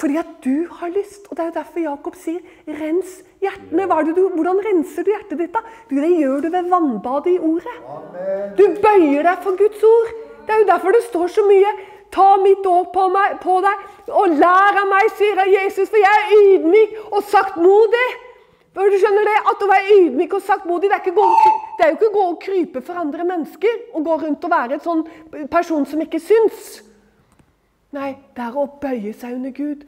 Fordi 0.00 0.16
at 0.16 0.32
du 0.44 0.64
har 0.80 0.90
lyst. 0.94 1.28
Og 1.28 1.36
det 1.36 1.44
er 1.44 1.50
jo 1.50 1.56
derfor 1.58 1.80
Jakob 1.84 2.16
sier 2.16 2.40
'rens 2.66 3.20
hjertene'. 3.44 3.84
Er 3.84 4.12
du, 4.14 4.28
hvordan 4.32 4.62
renser 4.64 5.04
du 5.04 5.10
hjertet 5.12 5.38
ditt? 5.38 5.52
da? 5.52 5.60
Du, 5.90 5.96
det 6.00 6.10
gjør 6.16 6.40
du 6.40 6.48
ved 6.48 6.70
vannbadet 6.72 7.36
i 7.36 7.38
ordet. 7.38 7.76
Du 8.56 8.64
bøyer 8.80 9.22
deg 9.22 9.42
for 9.44 9.56
Guds 9.60 9.82
ord. 9.82 10.14
Det 10.46 10.54
er 10.54 10.60
jo 10.62 10.70
derfor 10.72 10.90
det 10.96 11.02
står 11.04 11.26
så 11.28 11.42
mye 11.46 11.70
'ta 12.10 12.36
mitt 12.42 12.66
år 12.66 12.84
på, 12.94 13.06
meg, 13.08 13.38
på 13.42 13.60
deg', 13.64 13.86
og 14.08 14.34
'lær 14.34 14.80
av 14.82 14.88
meg', 14.90 15.12
sier 15.18 15.44
Jesus, 15.46 15.88
for 15.88 15.98
jeg 16.02 16.18
er 16.24 16.34
ydmyk 16.40 16.98
og 17.12 17.22
saktmodig. 17.22 18.08
Du 18.74 18.98
skjønner 18.98 19.26
det, 19.26 19.38
At 19.50 19.62
å 19.62 19.68
være 19.70 19.96
ydmyk 19.98 20.34
og 20.34 20.42
saktmodig, 20.42 20.90
det 20.90 20.98
er, 20.98 21.14
gå, 21.14 21.26
det 21.78 21.84
er 21.84 21.90
jo 21.90 21.96
ikke 21.98 22.10
å 22.10 22.14
gå 22.14 22.26
og 22.28 22.42
krype 22.42 22.82
for 22.86 22.94
andre 22.94 23.24
mennesker 23.24 23.80
og 23.94 24.04
gå 24.04 24.18
rundt 24.22 24.44
og 24.44 24.50
være 24.50 24.78
en 24.78 24.84
sånn 24.84 25.02
person 25.50 25.86
som 25.86 26.00
ikke 26.00 26.22
syns. 26.22 26.82
Nei, 27.90 28.14
det 28.36 28.44
er 28.44 28.54
å 28.54 28.68
bøye 28.80 29.12
seg 29.12 29.34
under 29.34 29.50
Gud. 29.50 29.82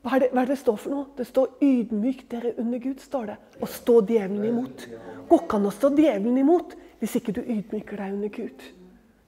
Hva 0.00 0.16
er, 0.16 0.22
det, 0.22 0.28
hva 0.32 0.40
er 0.40 0.48
det 0.48 0.54
det 0.54 0.62
står 0.62 0.76
for 0.80 0.94
noe? 0.94 1.06
Det 1.12 1.26
står 1.28 1.48
'ydmyk 1.60 2.22
dere 2.32 2.54
under 2.56 2.78
Gud'. 2.80 3.00
står 3.04 3.26
det. 3.26 3.36
Å 3.60 3.66
stå 3.68 4.00
djevelen 4.08 4.44
imot. 4.48 4.88
Går 5.28 5.42
ikke 5.44 5.56
an 5.56 5.68
å 5.68 5.72
stå 5.76 5.90
djevelen 5.92 6.38
imot 6.40 6.72
hvis 7.00 7.16
ikke 7.20 7.34
du 7.36 7.42
ydmyker 7.44 8.00
deg 8.00 8.12
under 8.16 8.28
Gud. 8.32 8.79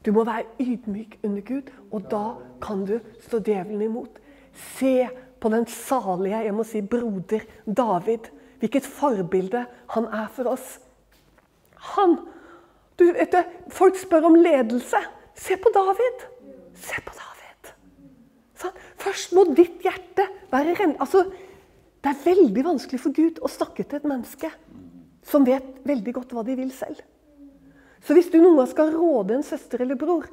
Du 0.02 0.10
må 0.12 0.24
være 0.26 0.48
ydmyk 0.60 1.18
under 1.22 1.42
Gud, 1.46 1.70
og 1.92 2.06
da 2.10 2.22
kan 2.62 2.86
du 2.86 2.96
stå 3.22 3.38
djevelen 3.38 3.82
imot. 3.86 4.18
Se 4.52 5.08
på 5.40 5.50
den 5.52 5.66
salige 5.70 6.42
jeg 6.44 6.54
må 6.54 6.66
si, 6.66 6.82
broder 6.82 7.44
David. 7.66 8.30
Hvilket 8.62 8.86
forbilde 8.86 9.64
han 9.94 10.06
er 10.06 10.28
for 10.34 10.52
oss. 10.52 10.76
Han 11.94 12.18
du 12.98 13.08
vet 13.12 13.32
det, 13.32 13.44
Folk 13.72 13.96
spør 13.98 14.28
om 14.28 14.36
ledelse. 14.38 15.00
Se 15.34 15.56
på 15.58 15.70
David. 15.74 16.26
Se 16.78 17.00
på 17.02 17.14
David. 17.16 17.70
Sånn. 18.60 18.76
Først 19.02 19.32
må 19.34 19.46
ditt 19.56 19.80
hjerte 19.82 20.28
være 20.52 20.76
ren... 20.78 20.94
Altså, 21.02 21.24
det 22.02 22.12
er 22.12 22.20
veldig 22.26 22.64
vanskelig 22.66 23.00
for 23.02 23.14
Gud 23.16 23.40
å 23.42 23.50
snakke 23.50 23.86
til 23.86 24.00
et 24.00 24.06
menneske 24.06 24.50
som 25.26 25.46
vet 25.46 25.82
veldig 25.86 26.14
godt 26.18 26.34
hva 26.34 26.44
de 26.46 26.56
vil 26.58 26.70
selv. 26.74 27.00
Så 28.02 28.16
hvis 28.16 28.30
du 28.32 28.40
noen 28.40 28.58
gang 28.58 28.70
skal 28.70 28.94
råde 28.94 29.36
en 29.36 29.46
søster 29.46 29.84
eller 29.84 29.98
bror, 29.98 30.26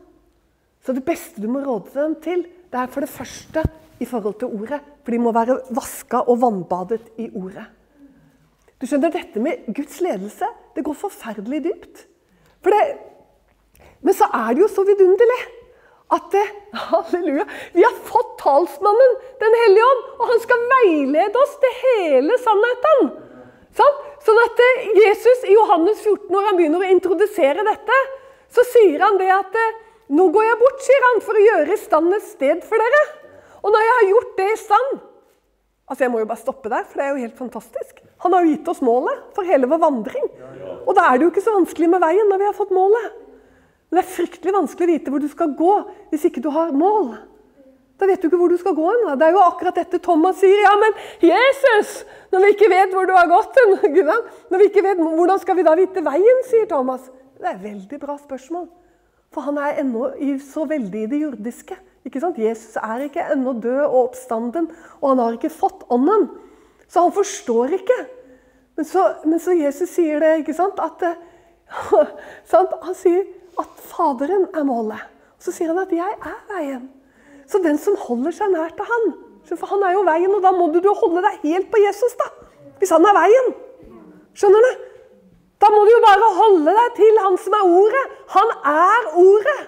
så 0.86 0.96
det 0.96 1.04
beste 1.06 1.42
du 1.42 1.50
må 1.52 1.62
råde 1.62 1.92
dem 1.94 2.16
til, 2.24 2.46
det 2.70 2.80
er 2.80 2.90
for 2.92 3.06
det 3.06 3.12
første 3.12 3.64
i 4.00 4.08
forhold 4.08 4.40
til 4.40 4.54
ordet. 4.56 4.80
For 5.04 5.14
de 5.14 5.20
må 5.22 5.34
være 5.36 5.60
vaska 5.76 6.24
og 6.32 6.40
vannbadet 6.42 7.12
i 7.20 7.28
ordet. 7.36 7.68
Du 8.80 8.88
skjønner, 8.88 9.12
Dette 9.12 9.42
med 9.44 9.68
Guds 9.76 10.00
ledelse 10.02 10.48
det 10.76 10.86
går 10.88 10.96
forferdelig 10.96 11.64
dypt. 11.66 12.06
For 12.64 12.72
det, 12.72 12.84
men 14.06 14.16
så 14.16 14.30
er 14.32 14.54
det 14.54 14.64
jo 14.64 14.70
så 14.72 14.86
vidunderlig 14.88 15.40
at 16.16 16.30
det, 16.34 16.46
halleluja, 16.90 17.46
vi 17.76 17.84
har 17.86 17.98
fått 18.08 18.38
talsmannen, 18.42 19.18
Den 19.40 19.58
hellige 19.64 19.90
ånd, 19.90 20.06
og 20.18 20.32
han 20.32 20.40
skal 20.46 20.64
veilede 20.72 21.44
oss 21.44 21.58
til 21.62 21.76
hele 21.84 22.38
sannheten. 22.42 23.12
Sånn, 23.78 24.00
sånn 24.26 24.40
at 24.44 24.64
Jesus 24.98 25.46
i 25.48 25.56
Johannes 25.56 26.02
14, 26.04 26.28
når 26.34 26.50
han 26.50 26.58
begynner 26.60 26.84
å 26.84 26.92
introdusere 26.94 27.66
dette, 27.68 28.00
så 28.50 28.66
sier 28.72 29.04
han 29.06 29.20
det 29.20 29.30
at 29.34 29.60
nå 30.10 30.26
går 30.34 30.48
jeg 30.48 30.60
bort, 30.64 30.82
sier 30.82 31.06
han, 31.06 31.22
for 31.22 31.38
å 31.38 31.46
gjøre 31.46 31.76
i 31.76 31.80
stand 31.80 32.16
et 32.18 32.26
sted 32.26 32.66
for 32.66 32.82
dere. 32.82 33.04
Og 33.62 33.74
når 33.74 33.86
jeg 33.86 33.96
har 33.98 34.10
gjort 34.14 34.36
det 34.40 34.50
i 34.50 34.60
stand 34.64 35.00
Altså, 35.90 36.04
Jeg 36.04 36.12
må 36.14 36.20
jo 36.22 36.28
bare 36.30 36.38
stoppe 36.38 36.70
der, 36.70 36.84
for 36.86 37.02
det 37.02 37.06
er 37.06 37.16
jo 37.16 37.24
helt 37.24 37.40
fantastisk. 37.40 38.04
Han 38.22 38.34
har 38.36 38.44
jo 38.46 38.52
gitt 38.52 38.68
oss 38.70 38.82
målet 38.86 39.24
for 39.34 39.48
hele 39.48 39.66
vår 39.66 39.80
vandring. 39.82 40.28
Og 40.86 40.92
da 40.94 41.08
er 41.08 41.18
det 41.18 41.26
jo 41.26 41.32
ikke 41.32 41.42
så 41.42 41.56
vanskelig 41.56 41.90
med 41.90 42.04
veien 42.04 42.30
når 42.30 42.42
vi 42.44 42.46
har 42.46 42.54
fått 42.54 42.74
målet. 42.78 43.16
Men 43.90 43.98
det 43.98 44.04
er 44.04 44.12
fryktelig 44.14 44.54
vanskelig 44.54 44.86
å 44.86 44.92
vite 44.92 45.14
hvor 45.14 45.24
du 45.24 45.26
skal 45.32 45.56
gå 45.58 45.72
hvis 46.12 46.28
ikke 46.30 46.44
du 46.46 46.52
har 46.54 46.76
mål. 46.78 47.16
Da 48.00 48.08
vet 48.08 48.22
du 48.22 48.30
ikke 48.30 48.40
hvor 48.40 48.52
du 48.52 48.58
skal 48.60 48.76
gå 48.78 48.86
hen. 48.88 49.06
Det 49.20 49.28
er 49.28 49.36
jo 49.36 49.44
akkurat 49.44 49.76
dette 49.76 50.00
Thomas 50.04 50.38
sier. 50.40 50.62
Ja, 50.64 50.72
men 50.80 50.96
Jesus! 51.24 52.06
Når 52.32 52.46
vi 52.46 52.52
ikke 52.56 52.70
vet 52.72 52.94
hvor 52.96 53.08
du 53.10 53.16
har 53.16 53.28
gått 53.28 53.58
når 54.52 54.62
vi 54.62 54.70
ikke 54.70 54.86
vet, 54.86 55.02
Hvordan 55.02 55.42
skal 55.42 55.58
vi 55.58 55.66
da 55.68 55.76
vite 55.76 56.04
veien, 56.06 56.44
sier 56.48 56.70
Thomas. 56.70 57.10
Det 57.40 57.48
er 57.48 57.58
et 57.58 57.66
veldig 57.66 58.00
bra 58.00 58.16
spørsmål. 58.20 58.70
For 59.36 59.46
han 59.46 59.60
er 59.62 59.82
ennå 59.84 60.12
så 60.44 60.64
veldig 60.70 61.02
i 61.06 61.10
det 61.12 61.20
jordiske. 61.26 61.76
Ikke 62.08 62.22
sant? 62.24 62.40
Jesus 62.40 62.78
er 62.80 63.04
ikke 63.06 63.26
ennå 63.34 63.54
død 63.62 63.82
og 63.84 63.98
oppstanden, 64.08 64.70
og 65.02 65.12
han 65.12 65.22
har 65.22 65.36
ikke 65.36 65.52
fått 65.54 65.84
ånden. 65.92 66.30
Så 66.90 67.04
han 67.04 67.14
forstår 67.14 67.76
ikke. 67.78 67.98
Men 68.80 68.88
så, 68.88 69.04
men 69.28 69.44
så 69.44 69.54
Jesus 69.58 69.92
sier 69.92 70.24
det, 70.24 70.38
ikke 70.42 70.56
sant? 70.58 70.80
At, 70.80 71.04
sant? 72.52 72.74
Han 72.86 72.98
sier 72.98 73.28
at 73.60 73.84
Faderen 73.92 74.48
er 74.56 74.66
målet. 74.66 75.04
Så 75.40 75.52
sier 75.56 75.72
han 75.72 75.84
at 75.84 75.92
'jeg 75.92 76.16
er 76.16 76.40
veien'. 76.50 76.88
Så 77.50 77.62
den 77.64 77.80
som 77.82 77.98
holder 77.98 78.36
seg 78.36 78.54
nær 78.54 78.76
til 78.78 78.86
han 78.86 79.10
For 79.50 79.72
han 79.72 79.84
er 79.88 79.96
jo 79.96 80.06
veien, 80.06 80.36
og 80.36 80.44
da 80.46 80.52
må 80.54 80.68
du 80.70 80.86
holde 80.94 81.24
deg 81.26 81.42
helt 81.48 81.72
på 81.72 81.82
Jesus, 81.82 82.14
da. 82.20 82.28
Hvis 82.78 82.94
han 82.94 83.06
er 83.10 83.18
veien. 83.18 83.50
Skjønner 84.38 84.66
du? 84.68 84.72
Da 85.60 85.72
må 85.74 85.82
du 85.84 85.92
jo 85.92 86.04
bare 86.04 86.30
holde 86.38 86.76
deg 86.78 86.94
til 87.00 87.18
han 87.24 87.36
som 87.42 87.56
er 87.58 87.72
ordet. 87.82 88.04
Han 88.36 88.54
er 88.72 89.10
ordet. 89.20 89.60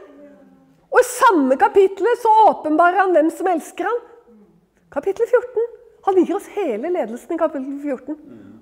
Og 0.92 1.02
i 1.02 1.08
samme 1.08 1.58
kapittel 1.60 2.08
så 2.22 2.32
åpenbarer 2.52 3.02
han 3.02 3.16
hvem 3.16 3.32
som 3.34 3.50
elsker 3.52 3.90
han. 3.90 4.00
Kapittel 4.94 5.28
14. 5.28 5.68
Han 6.06 6.18
gir 6.18 6.36
oss 6.36 6.48
hele 6.56 6.90
ledelsen 6.94 7.36
i 7.36 7.40
kapittel 7.42 7.76
14. 7.82 8.18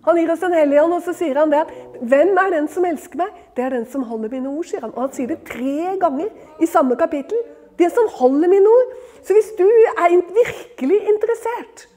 Han 0.08 0.18
gir 0.18 0.32
oss 0.32 0.42
Den 0.44 0.56
hellige 0.56 0.84
ånd, 0.84 0.96
og 0.96 1.04
så 1.04 1.14
sier 1.16 1.38
han 1.40 1.52
det 1.52 1.66
at 1.66 1.72
Hvem 2.00 2.38
er 2.40 2.52
den 2.56 2.68
som 2.72 2.86
elsker 2.88 3.20
meg? 3.20 3.36
Det 3.56 3.66
er 3.66 3.76
den 3.76 3.86
som 3.92 4.08
holder 4.08 4.32
mine 4.32 4.52
ord, 4.52 4.66
sier 4.66 4.86
han. 4.86 4.94
Og 4.96 5.08
han 5.08 5.16
sier 5.16 5.30
det 5.34 5.42
tre 5.48 5.98
ganger 6.00 6.30
i 6.64 6.70
samme 6.70 6.96
kapittel. 7.00 7.38
Det 7.80 7.90
som 7.96 8.10
holder 8.20 8.52
mine 8.52 8.68
ord. 8.68 8.94
Så 9.24 9.36
hvis 9.36 9.52
du 9.58 9.66
er 9.66 10.16
virkelig 10.36 11.00
interessert, 11.14 11.88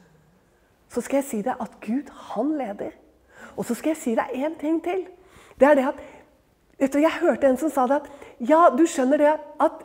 så 0.88 1.00
skal 1.00 1.22
jeg 1.22 1.28
si 1.28 1.40
deg 1.42 1.60
at 1.60 1.78
Gud, 1.82 2.10
han 2.34 2.56
leder. 2.58 2.92
Og 3.56 3.64
så 3.64 3.74
skal 3.74 3.94
jeg 3.94 4.00
si 4.00 4.14
deg 4.16 4.34
én 4.36 4.58
ting 4.60 4.82
til. 4.84 5.06
Det 5.60 5.68
er 5.68 5.78
det 5.78 5.86
at 5.90 6.02
du, 6.92 6.98
Jeg 6.98 7.12
hørte 7.20 7.46
en 7.46 7.56
som 7.56 7.70
sa 7.70 7.86
det 7.86 8.00
at 8.02 8.10
Ja, 8.40 8.68
du 8.74 8.86
skjønner 8.86 9.20
det 9.20 9.34
at 9.60 9.84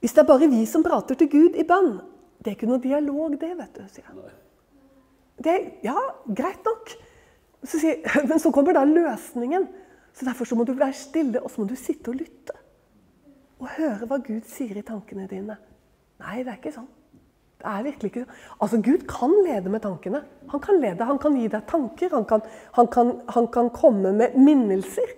hvis 0.00 0.14
det 0.14 0.22
er 0.22 0.28
bare 0.28 0.46
vi 0.50 0.62
som 0.66 0.84
prater 0.86 1.18
til 1.18 1.30
Gud 1.30 1.56
i 1.58 1.64
bønn 1.66 1.96
Det 2.38 2.52
er 2.52 2.54
ikke 2.54 2.68
noe 2.70 2.78
dialog, 2.78 3.34
det, 3.40 3.50
vet 3.58 3.74
du, 3.74 3.82
sier 3.90 4.06
han. 4.06 4.20
Det 5.42 5.56
ja, 5.82 5.96
greit 6.30 6.62
nok. 6.66 6.92
Så 7.66 7.80
sier, 7.82 7.98
men 8.30 8.38
så 8.38 8.52
kommer 8.54 8.76
da 8.76 8.84
løsningen. 8.86 9.66
Så 10.14 10.26
Derfor 10.26 10.46
så 10.46 10.54
må 10.54 10.64
du 10.64 10.72
være 10.78 10.94
stille, 10.94 11.42
og 11.42 11.50
så 11.50 11.60
må 11.60 11.66
du 11.66 11.74
sitte 11.78 12.12
og 12.12 12.18
lytte. 12.18 12.54
Og 13.58 13.74
høre 13.74 14.06
hva 14.06 14.20
Gud 14.22 14.46
sier 14.48 14.78
i 14.78 14.86
tankene 14.86 15.26
dine. 15.30 15.58
Nei, 16.22 16.40
det 16.42 16.52
er 16.52 16.58
ikke 16.60 16.74
sånn. 16.74 16.88
Det 17.58 17.66
er 17.66 17.86
virkelig 17.86 18.10
ikke 18.12 18.24
sånn. 18.24 18.42
Altså, 18.62 18.78
Gud 18.86 19.06
kan 19.10 19.34
lede 19.46 19.72
med 19.72 19.82
tankene. 19.82 20.22
Han 20.52 20.62
kan 20.62 20.78
lede, 20.82 21.06
han 21.08 21.18
kan 21.22 21.38
gi 21.38 21.48
deg 21.50 21.66
tanker. 21.70 22.12
Han 22.14 22.26
kan, 22.30 22.44
han 22.76 22.90
kan, 22.94 23.16
han 23.34 23.48
kan 23.54 23.70
komme 23.74 24.12
med 24.14 24.36
minnelser. 24.38 25.10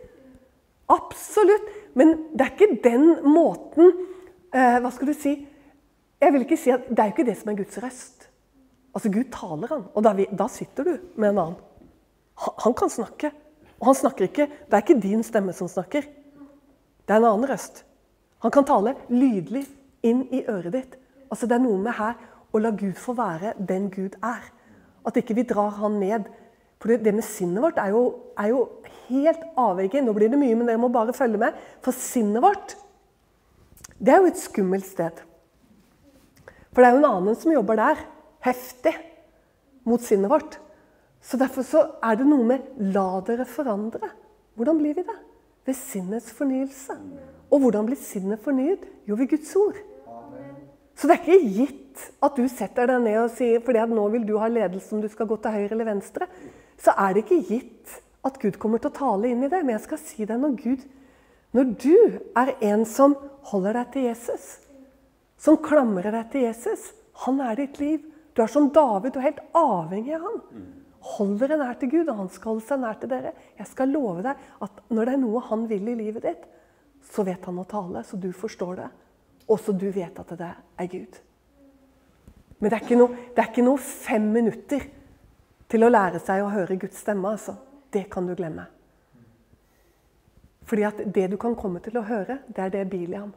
Absolutt. 0.90 1.68
Men 1.98 2.16
det 2.32 2.46
er 2.46 2.54
ikke 2.54 2.80
den 2.84 3.06
måten 3.26 3.90
eh, 4.54 4.78
Hva 4.82 4.90
skal 4.94 5.10
du 5.10 5.14
si? 5.18 5.34
Jeg 6.20 6.34
vil 6.34 6.44
ikke 6.44 6.58
si 6.60 6.70
at 6.70 6.84
Det 6.86 7.02
er 7.02 7.08
jo 7.08 7.14
ikke 7.16 7.26
det 7.26 7.36
som 7.40 7.50
er 7.50 7.58
Guds 7.58 7.80
røst. 7.82 8.26
Altså, 8.94 9.12
Gud 9.12 9.28
taler 9.34 9.70
han, 9.70 9.84
og 9.94 10.02
da, 10.02 10.14
da 10.34 10.48
sitter 10.50 10.86
du 10.86 10.94
med 11.20 11.30
en 11.32 11.42
annen. 11.44 11.60
Han, 12.40 12.74
kan 12.74 12.90
snakke. 12.90 13.30
Og 13.78 13.90
han 13.90 13.98
snakker 13.98 14.26
ikke 14.26 14.48
Det 14.48 14.76
er 14.76 14.82
ikke 14.82 15.02
din 15.02 15.22
stemme 15.26 15.52
som 15.56 15.68
snakker. 15.68 16.08
Det 16.08 17.14
er 17.14 17.20
en 17.20 17.28
annen 17.28 17.48
røst. 17.50 17.84
Han 18.40 18.52
kan 18.54 18.64
tale 18.64 18.94
lydelig 19.12 19.66
inn 20.06 20.24
i 20.32 20.44
øret 20.48 20.72
ditt. 20.72 20.96
Altså, 21.30 21.46
Det 21.46 21.56
er 21.58 21.64
noe 21.64 21.78
med 21.78 21.92
her 21.92 22.14
å 22.52 22.58
la 22.58 22.70
Gud 22.70 22.96
få 22.98 23.14
være 23.14 23.54
den 23.58 23.90
Gud 23.90 24.16
er. 24.22 24.42
At 25.06 25.16
ikke 25.16 25.34
vi 25.34 25.42
drar 25.48 25.70
han 25.80 26.00
ned. 26.00 26.28
For 26.80 26.88
det, 26.96 27.12
med 27.14 27.24
sinnet 27.24 27.62
vårt 27.62 27.78
er 27.78 27.92
jo, 27.92 28.04
er 28.38 28.48
jo 28.48 28.68
helt 29.08 29.42
avhengig. 29.56 30.00
Nå 30.02 30.14
blir 30.16 30.30
det 30.32 30.40
mye, 30.40 30.56
men 30.56 30.66
dere 30.66 30.80
må 30.80 30.88
bare 30.88 31.12
følge 31.12 31.40
med. 31.40 31.58
For 31.84 31.92
sinnet 31.92 32.42
vårt, 32.42 32.76
det 34.00 34.14
er 34.14 34.22
jo 34.22 34.30
et 34.30 34.40
skummelt 34.40 34.88
sted. 34.88 35.20
For 36.72 36.80
det 36.80 36.88
er 36.88 36.96
jo 36.96 37.02
en 37.02 37.10
annen 37.10 37.36
som 37.36 37.52
jobber 37.52 37.76
der 37.76 38.00
heftig 38.46 38.94
mot 39.84 40.00
sinnet 40.00 40.32
vårt. 40.32 40.56
Så 41.20 41.36
Derfor 41.36 41.66
så 41.66 41.82
er 42.02 42.16
det 42.16 42.26
noe 42.26 42.44
med 42.44 42.60
'la 42.78 43.20
dere 43.20 43.44
forandre'. 43.44 44.08
Hvordan 44.56 44.78
blir 44.78 44.94
vi 44.94 45.02
det? 45.02 45.18
Ved 45.66 45.74
sinnets 45.74 46.32
fornyelse. 46.32 46.96
Og 47.50 47.64
hvordan 47.64 47.88
blir 47.88 47.98
sinnet 47.98 48.42
fornyet? 48.44 48.84
Jo, 49.08 49.16
ved 49.18 49.30
Guds 49.32 49.50
ord. 49.58 49.78
Så 50.94 51.08
det 51.08 51.16
er 51.16 51.24
ikke 51.24 51.54
gitt 51.56 52.02
at 52.22 52.36
du 52.36 52.44
setter 52.50 52.90
deg 52.90 53.02
ned 53.06 53.18
og 53.22 53.32
sier 53.32 53.62
fordi 53.64 53.80
at 53.80 53.92
nå 53.92 54.04
vil 54.12 54.24
du 54.28 54.34
ha 54.40 54.50
ledelse 54.52 54.92
om 54.94 55.00
du 55.02 55.08
skal 55.10 55.28
gå 55.30 55.38
til 55.40 55.54
høyre 55.56 55.72
eller 55.72 55.88
venstre. 55.88 56.28
Så 56.80 56.92
er 56.92 57.14
det 57.16 57.24
ikke 57.24 57.40
gitt 57.48 58.00
at 58.26 58.36
Gud 58.42 58.58
kommer 58.60 58.82
til 58.82 58.92
å 58.92 58.98
tale 58.98 59.30
inn 59.30 59.44
i 59.44 59.48
det. 59.48 59.62
Men 59.64 59.78
jeg 59.78 59.86
skal 59.86 60.02
si 60.02 60.26
deg 60.28 60.40
når 60.40 60.56
Gud 60.60 60.88
Når 61.50 61.70
du 61.82 61.96
er 62.38 62.52
en 62.62 62.84
som 62.86 63.16
holder 63.50 63.74
deg 63.74 63.88
til 63.90 64.04
Jesus, 64.04 64.44
som 65.34 65.56
klamrer 65.58 66.12
deg 66.14 66.28
til 66.30 66.44
Jesus, 66.44 66.84
han 67.24 67.40
er 67.42 67.56
ditt 67.58 67.80
liv. 67.82 68.04
Du 68.36 68.44
er 68.44 68.52
som 68.52 68.68
David, 68.70 69.10
du 69.10 69.18
er 69.18 69.32
helt 69.32 69.40
avhengig 69.58 70.14
av 70.14 70.28
han. 70.28 70.38
Hold 71.16 71.32
dere 71.40 71.58
nær 71.58 71.74
til 71.80 71.90
Gud, 71.90 72.06
og 72.06 72.20
han 72.20 72.30
skal 72.30 72.52
holde 72.52 72.66
seg 72.68 72.82
nær 72.84 73.00
til 73.00 73.10
dere. 73.10 73.32
Jeg 73.58 73.66
skal 73.66 73.90
love 73.90 74.22
deg 74.22 74.46
at 74.62 74.78
når 74.94 75.10
det 75.10 75.16
er 75.16 75.22
noe 75.24 75.42
han 75.48 75.66
vil 75.72 75.90
i 75.90 75.96
livet 76.04 76.28
ditt, 76.28 76.46
så 77.02 77.24
vet 77.26 77.44
han 77.44 77.58
å 77.58 77.66
tale, 77.68 78.04
så 78.04 78.16
du 78.16 78.30
forstår 78.32 78.76
det. 78.76 78.88
Og 79.50 79.60
så 79.60 79.72
du 79.72 79.88
vet 79.90 80.18
at 80.18 80.32
det 80.38 80.50
er 80.78 80.90
Gud. 80.90 81.20
Men 82.60 82.70
det 82.70 82.76
er, 82.76 82.84
ikke 82.84 82.98
noe, 83.00 83.22
det 83.34 83.42
er 83.42 83.48
ikke 83.50 83.64
noe, 83.64 83.80
fem 83.80 84.26
minutter 84.34 84.84
til 85.70 85.86
å 85.86 85.90
lære 85.90 86.20
seg 86.22 86.44
å 86.44 86.52
høre 86.52 86.76
Guds 86.78 87.00
stemme. 87.00 87.32
altså. 87.32 87.56
Det 87.90 88.04
kan 88.12 88.26
du 88.28 88.34
glemme. 88.38 88.66
Fordi 90.70 90.84
at 90.86 91.00
det 91.14 91.30
du 91.32 91.36
kan 91.40 91.56
komme 91.58 91.80
til 91.82 91.98
å 91.98 92.06
høre, 92.06 92.38
det 92.46 92.62
er 92.62 92.74
det 92.74 92.90
Biliam. 92.90 93.32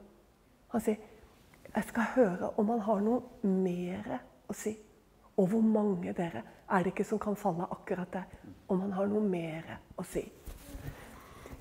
Han 0.69 0.82
sier, 0.82 0.97
'Jeg 1.73 1.84
skal 1.84 2.04
høre 2.04 2.49
om 2.58 2.69
han 2.69 2.80
har 2.80 2.99
noe 2.99 3.21
mer 3.41 4.19
å 4.49 4.54
si.' 4.54 4.78
Og 5.38 5.47
hvor 5.47 5.62
mange 5.62 6.13
dere 6.13 6.43
er 6.69 6.84
det 6.84 6.93
ikke 6.93 7.04
som 7.04 7.19
kan 7.19 7.36
falle 7.36 7.65
akkurat 7.71 8.13
der, 8.13 8.23
om 8.67 8.82
han 8.82 8.91
har 8.91 9.08
noe 9.08 9.21
mer 9.21 9.80
å 9.97 10.04
si. 10.04 10.32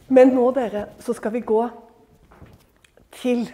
Men 0.08 0.28
nå, 0.28 0.50
dere, 0.50 0.86
så 0.98 1.12
skal 1.12 1.32
vi 1.32 1.40
gå 1.40 1.70
til 3.22 3.46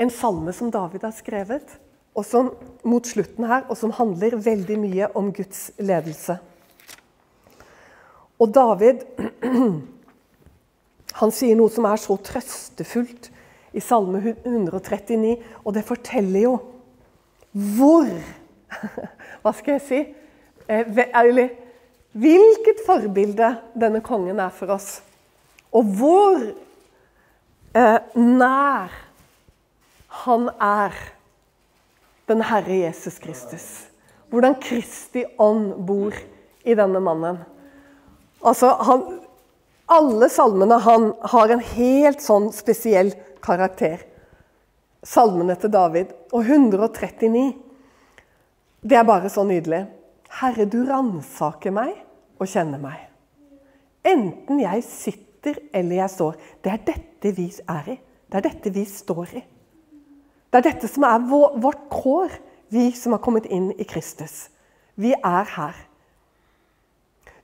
en 0.00 0.10
salme 0.10 0.52
som 0.56 0.70
David 0.74 1.04
har 1.06 1.14
skrevet, 1.14 1.78
og 2.12 2.26
som 2.28 2.50
mot 2.84 3.06
slutten 3.06 3.46
her, 3.48 3.64
og 3.70 3.78
som 3.78 3.94
handler 3.96 4.36
veldig 4.42 4.78
mye 4.80 5.08
om 5.16 5.30
Guds 5.32 5.70
ledelse. 5.80 6.36
Og 8.42 8.50
David 8.52 9.04
han 11.20 11.32
sier 11.34 11.56
noe 11.58 11.70
som 11.72 11.86
er 11.88 12.00
så 12.00 12.16
trøstefullt 12.18 13.30
i 13.72 13.80
Salme 13.80 14.20
139, 14.42 15.36
og 15.64 15.76
det 15.76 15.86
forteller 15.88 16.46
jo 16.48 16.56
hvor 17.52 18.08
hva 19.42 19.52
skal 19.56 19.76
jeg 19.76 19.84
si? 19.86 20.00
Eller 20.68 21.46
eh, 21.46 21.56
hvilket 22.12 22.82
forbilde 22.84 23.54
denne 23.78 24.02
kongen 24.04 24.40
er 24.40 24.52
for 24.52 24.72
oss. 24.74 25.00
Og 25.72 25.88
hvor 25.96 26.42
nær 27.72 28.92
han 30.22 30.48
er 30.60 30.96
den 32.28 32.42
Herre 32.44 32.76
Jesus 32.84 33.18
Kristus. 33.18 33.66
Hvordan 34.28 34.58
Kristi 34.60 35.24
ånd 35.40 35.74
bor 35.86 36.14
i 36.64 36.76
denne 36.76 37.00
mannen. 37.02 37.40
Altså, 38.44 38.74
han, 38.86 39.02
alle 39.90 40.28
salmene 40.32 40.78
han 40.84 41.10
har 41.34 41.52
en 41.52 41.64
helt 41.74 42.22
sånn 42.24 42.50
spesiell 42.54 43.12
karakter. 43.44 44.04
Salmene 45.02 45.56
til 45.60 45.72
David. 45.72 46.12
Og 46.32 46.44
139 46.46 47.50
det 48.82 48.98
er 48.98 49.06
bare 49.06 49.30
så 49.30 49.44
nydelig. 49.46 49.84
Herre, 50.40 50.66
du 50.66 50.80
ransaker 50.88 51.74
meg 51.74 51.92
og 52.40 52.48
kjenner 52.50 52.80
meg. 52.82 52.98
Enten 54.02 54.58
jeg 54.62 54.82
sitter 54.86 55.60
eller 55.70 56.00
jeg 56.00 56.14
står. 56.16 56.38
Det 56.64 56.72
er 56.72 56.84
dette 56.88 57.11
vi 57.30 57.46
er 57.68 57.92
i. 57.94 57.98
Det 58.26 58.40
er 58.40 58.48
dette 58.48 58.72
vi 58.74 58.84
står 58.88 59.36
i. 59.38 59.42
Det 60.52 60.58
er 60.58 60.66
dette 60.66 60.88
som 60.90 61.06
er 61.08 61.22
vårt 61.28 61.86
kår, 61.92 62.34
vi 62.72 62.90
som 62.96 63.14
har 63.14 63.22
kommet 63.24 63.46
inn 63.46 63.70
i 63.76 63.86
Kristus. 63.88 64.48
Vi 64.96 65.12
er 65.14 65.48
her. 65.56 65.76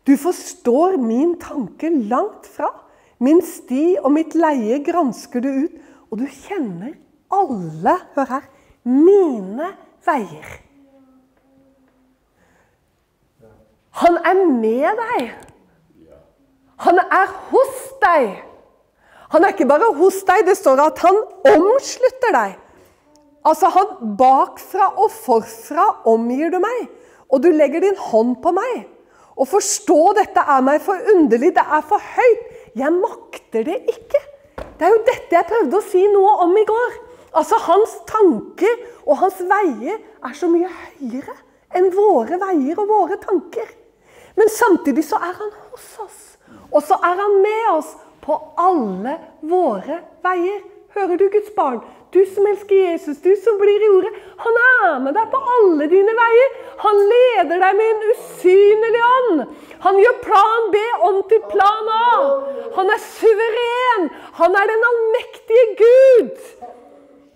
Du 0.08 0.16
forstår 0.16 0.96
min 1.00 1.36
tanke 1.40 1.90
langt 1.90 2.48
fra. 2.48 2.70
Min 3.20 3.42
sti 3.42 3.98
og 4.02 4.12
mitt 4.14 4.36
leie 4.38 4.78
gransker 4.86 5.42
du 5.42 5.48
ut, 5.66 5.76
og 6.08 6.20
du 6.20 6.26
kjenner 6.30 6.94
alle, 7.34 7.96
hør 8.14 8.30
her, 8.30 8.48
mine 8.88 9.72
veier. 10.06 10.52
Han 14.00 14.20
er 14.22 14.44
med 14.46 15.00
deg. 15.02 15.32
Han 16.86 17.00
er 17.02 17.32
hos 17.50 17.80
deg. 18.04 18.47
Han 19.32 19.44
er 19.44 19.52
ikke 19.52 19.68
bare 19.68 19.90
hos 19.98 20.22
deg, 20.28 20.46
det 20.48 20.56
står 20.56 20.80
at 20.86 21.02
han 21.04 21.18
omslutter 21.52 22.34
deg. 22.34 22.54
Altså, 23.48 23.70
han 23.72 24.14
bakfra 24.18 24.92
og 25.00 25.10
forfra 25.12 25.88
omgir 26.08 26.52
du 26.52 26.58
meg, 26.62 26.86
og 27.28 27.42
du 27.44 27.50
legger 27.52 27.84
din 27.84 27.98
hånd 28.08 28.38
på 28.44 28.52
meg. 28.56 28.86
Å 29.38 29.46
forstå 29.46 29.98
dette 30.18 30.42
er 30.42 30.64
meg 30.66 30.80
for 30.82 30.98
underlig, 31.14 31.52
det 31.56 31.62
er 31.62 31.84
for 31.86 32.02
høyt. 32.16 32.46
Jeg 32.78 32.94
makter 32.94 33.66
det 33.68 33.76
ikke. 33.92 34.22
Det 34.78 34.86
er 34.86 34.94
jo 34.94 35.04
dette 35.06 35.36
jeg 35.36 35.48
prøvde 35.48 35.78
å 35.78 35.86
si 35.86 36.02
noe 36.10 36.32
om 36.44 36.56
i 36.58 36.64
går. 36.66 36.96
Altså, 37.38 37.58
Hans 37.68 37.94
tanker 38.08 38.74
og 39.04 39.20
hans 39.22 39.38
veier 39.44 39.98
er 39.98 40.34
så 40.34 40.48
mye 40.50 40.70
høyere 40.72 41.36
enn 41.76 41.90
våre 41.92 42.38
veier 42.40 42.80
og 42.80 42.88
våre 42.88 43.18
tanker. 43.22 43.68
Men 44.38 44.50
samtidig 44.52 45.04
så 45.06 45.18
er 45.20 45.34
han 45.36 45.50
hos 45.70 45.88
oss. 46.02 46.20
Og 46.72 46.82
så 46.84 46.96
er 47.04 47.18
han 47.20 47.40
med 47.44 47.70
oss 47.74 47.90
på 48.28 48.36
alle 48.60 49.16
våre 49.40 50.02
veier. 50.24 50.60
Hører 50.96 51.16
du, 51.20 51.28
Guds 51.32 51.50
barn? 51.56 51.80
Du 52.12 52.22
som 52.32 52.46
elsker 52.48 52.76
Jesus, 52.76 53.18
du 53.20 53.34
som 53.36 53.58
blir 53.60 53.82
i 53.84 53.90
ordet. 53.98 54.12
Han 54.40 54.58
er 54.64 54.94
med 55.04 55.16
deg 55.16 55.26
på 55.32 55.40
alle 55.54 55.88
dine 55.90 56.14
veier. 56.16 56.54
Han 56.80 57.00
leder 57.10 57.60
deg 57.60 57.76
med 57.80 57.90
en 57.92 58.06
usynlig 58.14 59.02
ånd. 59.08 59.42
Han 59.84 60.00
gjør 60.00 60.16
plan 60.24 60.70
B 60.72 60.80
om 61.10 61.20
til 61.28 61.42
plan 61.50 61.92
A. 61.92 62.14
Han 62.78 62.94
er 62.94 63.04
suveren. 63.04 64.08
Han 64.40 64.56
er 64.56 64.72
den 64.72 64.88
allmektige 64.92 65.66
Gud. 65.82 66.48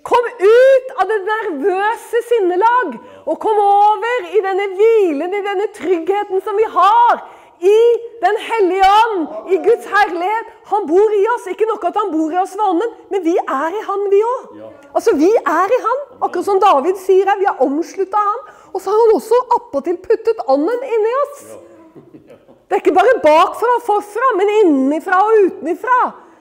Kom 0.09 0.31
ut 0.41 0.97
av 0.99 1.13
det 1.13 1.21
nervøse 1.29 2.25
sinnelag 2.31 2.97
og 3.23 3.37
kom 3.45 3.61
over 3.63 4.33
i 4.33 4.41
denne 4.43 4.65
hvilen, 4.73 5.31
i 5.31 5.45
denne 5.45 5.69
tryggheten 5.77 6.43
som 6.43 6.59
vi 6.59 6.67
har 6.73 7.23
i 7.63 7.81
Den 8.23 8.37
hellige 8.39 8.89
ånd, 9.03 9.23
i 9.51 9.57
Guds 9.65 9.87
herlighet. 9.91 10.51
Han 10.71 10.85
bor 10.87 11.15
i 11.17 11.23
oss. 11.35 11.49
Ikke 11.51 11.67
nok 11.67 11.85
at 11.89 11.97
han 11.99 12.13
bor 12.13 12.31
i 12.31 12.39
oss 12.39 12.53
ved 12.55 12.63
ånden, 12.69 12.93
men 13.11 13.25
vi 13.25 13.35
er 13.41 13.77
i 13.79 13.83
han, 13.89 14.05
vi 14.13 14.21
òg. 14.29 14.61
Altså, 14.95 15.17
vi 15.19 15.31
er 15.31 15.75
i 15.75 15.81
han. 15.87 16.05
Akkurat 16.21 16.47
som 16.47 16.61
David 16.63 17.01
sier 17.03 17.27
her, 17.27 17.41
vi 17.41 17.49
er 17.51 17.65
omslutta 17.67 18.21
av 18.21 18.29
han. 18.31 18.45
Og 18.71 18.85
så 18.85 18.95
har 18.95 19.03
han 19.03 19.17
også 19.17 19.41
appåtil 19.59 19.99
puttet 20.05 20.45
ånden 20.55 20.87
inni 20.87 21.17
oss. 21.25 21.43
Det 22.73 22.79
er 22.79 22.85
ikke 22.87 22.95
bare 22.97 23.19
bakfra 23.21 23.73
og 23.77 23.83
forfra, 23.85 24.29
men 24.39 24.53
innenfra 24.63 25.19
og 25.27 25.43
utenfra 25.49 25.97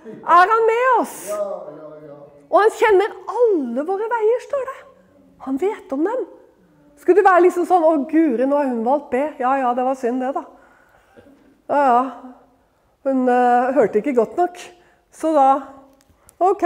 er 0.07 0.53
han 0.53 0.69
med 0.69 0.85
oss. 1.01 1.17
Og 2.51 2.55
han 2.61 2.71
kjenner 2.77 3.17
alle 3.33 3.83
våre 3.89 4.07
veier, 4.13 4.45
står 4.45 4.63
det. 4.69 4.77
Han 5.47 5.59
vet 5.59 5.91
om 5.91 6.05
dem. 6.07 6.23
Skulle 7.01 7.19
det 7.19 7.25
være 7.25 7.43
liksom 7.47 7.65
sånn 7.65 7.83
'Å, 7.83 7.91
guri, 8.09 8.45
nå 8.45 8.57
har 8.57 8.69
hun 8.69 8.85
valgt 8.85 9.09
B.' 9.11 9.33
Ja 9.39 9.57
ja, 9.57 9.73
det 9.73 9.83
var 9.83 9.95
synd, 9.95 10.21
det, 10.21 10.33
da. 10.35 10.45
Ja 11.71 11.81
ja. 11.87 11.99
Hun 13.07 13.23
uh, 13.31 13.71
hørte 13.73 14.01
ikke 14.01 14.15
godt 14.17 14.35
nok. 14.37 14.57
Så 15.11 15.31
da 15.35 15.47
OK. 16.41 16.65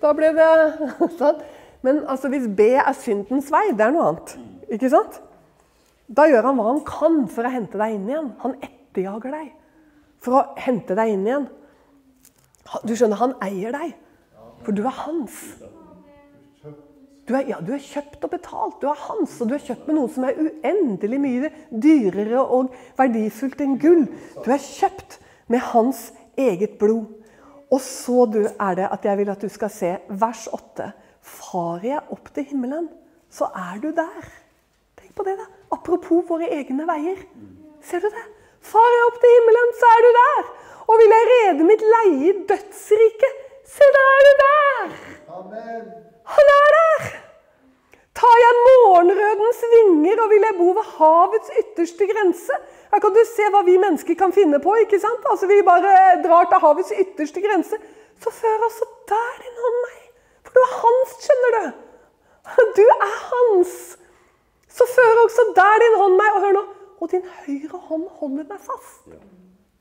Da 0.00 0.12
ble 0.16 0.30
det 0.36 0.52
sånn. 1.20 1.40
Men 1.84 2.04
altså, 2.08 2.28
hvis 2.32 2.46
B 2.46 2.74
er 2.76 2.92
syndens 2.96 3.48
vei, 3.52 3.70
det 3.72 3.86
er 3.86 3.94
noe 3.94 4.10
annet. 4.10 4.36
Ikke 4.70 4.90
sant? 4.92 5.18
Da 6.10 6.26
gjør 6.28 6.50
han 6.50 6.58
hva 6.58 6.66
han 6.68 6.82
kan 6.86 7.22
for 7.30 7.46
å 7.46 7.52
hente 7.52 7.80
deg 7.80 7.96
inn 7.96 8.08
igjen. 8.10 8.30
Han 8.44 8.56
etterjager 8.60 9.34
deg 9.34 9.50
for 10.20 10.36
å 10.36 10.44
hente 10.60 10.96
deg 10.98 11.14
inn 11.14 11.26
igjen. 11.26 11.48
Du 12.84 12.92
skjønner, 12.94 13.18
han 13.18 13.36
eier 13.42 13.74
deg. 13.74 13.94
For 14.64 14.76
du 14.76 14.84
er 14.84 14.98
hans. 15.06 15.38
Du 17.30 17.36
er, 17.38 17.44
ja, 17.46 17.60
du 17.62 17.70
er 17.76 17.78
kjøpt 17.78 18.24
og 18.26 18.32
betalt. 18.32 18.80
Du 18.82 18.88
er 18.90 19.02
hans, 19.06 19.36
og 19.38 19.46
du 19.46 19.54
er 19.54 19.62
kjøpt 19.62 19.86
med 19.86 19.94
noe 20.00 20.10
som 20.10 20.24
er 20.26 20.38
uendelig 20.42 21.20
mye 21.22 21.50
dyrere 21.70 22.42
og 22.42 22.72
verdifullt 22.98 23.62
enn 23.62 23.76
gull. 23.78 24.02
Du 24.42 24.48
er 24.50 24.64
kjøpt 24.64 25.20
med 25.54 25.62
hans 25.70 26.08
eget 26.34 26.74
blod. 26.80 27.06
Og 27.70 27.78
så 27.86 28.26
er 28.26 28.80
det 28.80 28.90
at 28.90 29.06
jeg 29.06 29.20
vil 29.22 29.30
at 29.30 29.46
du 29.46 29.52
skal 29.52 29.70
se 29.70 29.92
vers 30.10 30.48
8. 30.50 30.90
Farer 31.22 31.86
jeg 31.92 32.04
opp 32.16 32.34
til 32.34 32.50
himmelen, 32.50 32.90
så 33.30 33.46
er 33.54 33.78
du 33.78 33.92
der. 33.94 34.26
Tenk 34.98 35.14
på 35.14 35.30
det, 35.30 35.38
da. 35.38 35.46
Apropos 35.70 36.26
våre 36.26 36.50
egne 36.50 36.90
veier. 36.90 37.22
Ser 37.86 38.02
du 38.02 38.10
det? 38.10 38.26
Farer 38.74 38.98
jeg 38.98 39.08
opp 39.12 39.22
til 39.22 39.38
himmelen, 39.38 39.74
så 39.78 39.94
er 39.94 40.06
du 40.08 40.12
der. 40.18 40.54
Og 40.90 40.98
vil 40.98 41.14
jeg 41.14 41.32
rede 41.34 41.72
mitt 41.72 41.90
leie 41.94 42.20
i 42.26 42.38
dødsriket, 42.50 43.42
se, 43.70 43.92
da 43.94 44.06
er 44.18 44.24
du 44.26 44.32
der. 44.46 44.96
Amen. 45.38 45.92
Han 46.34 46.52
er 46.56 46.68
der! 46.76 47.08
Tar 48.20 48.36
jeg 48.44 48.54
morgenrødens 48.66 49.60
vinger 49.74 50.22
og 50.22 50.30
vil 50.32 50.46
jeg 50.46 50.56
bo 50.58 50.68
ved 50.78 50.86
havets 50.98 51.50
ytterste 51.60 52.08
grense? 52.10 52.56
Her 52.92 53.02
kan 53.02 53.14
du 53.14 53.20
se 53.28 53.46
hva 53.54 53.62
vi 53.68 53.76
mennesker 53.84 54.18
kan 54.22 54.34
finne 54.34 54.58
på. 54.64 54.74
ikke 54.82 54.98
sant? 55.00 55.24
Altså 55.30 55.46
Vi 55.46 55.62
bare 55.70 55.94
drar 56.24 56.48
til 56.50 56.62
havets 56.64 56.92
ytterste 57.02 57.40
grense. 57.46 57.78
Så 58.22 58.30
fører 58.40 58.66
også 58.68 58.88
der 59.12 59.32
din 59.44 59.56
hånd 59.64 59.78
meg. 59.86 59.98
For 60.44 60.56
du 60.56 60.60
er 60.66 60.72
hans, 60.82 61.16
skjønner 61.24 61.56
du. 61.56 61.64
Du 62.78 62.86
er 62.92 63.14
hans. 63.30 63.74
Så 64.78 64.86
fører 64.96 65.24
også 65.24 65.46
der 65.60 65.84
din 65.84 66.00
hånd 66.02 66.18
meg. 66.20 66.34
Og 66.34 66.40
hør 66.46 66.56
nå. 66.58 66.64
Og 67.00 67.12
din 67.12 67.24
høyre 67.44 67.78
hånd 67.88 68.08
holder 68.20 68.48
meg 68.50 68.60
fast. 68.70 69.06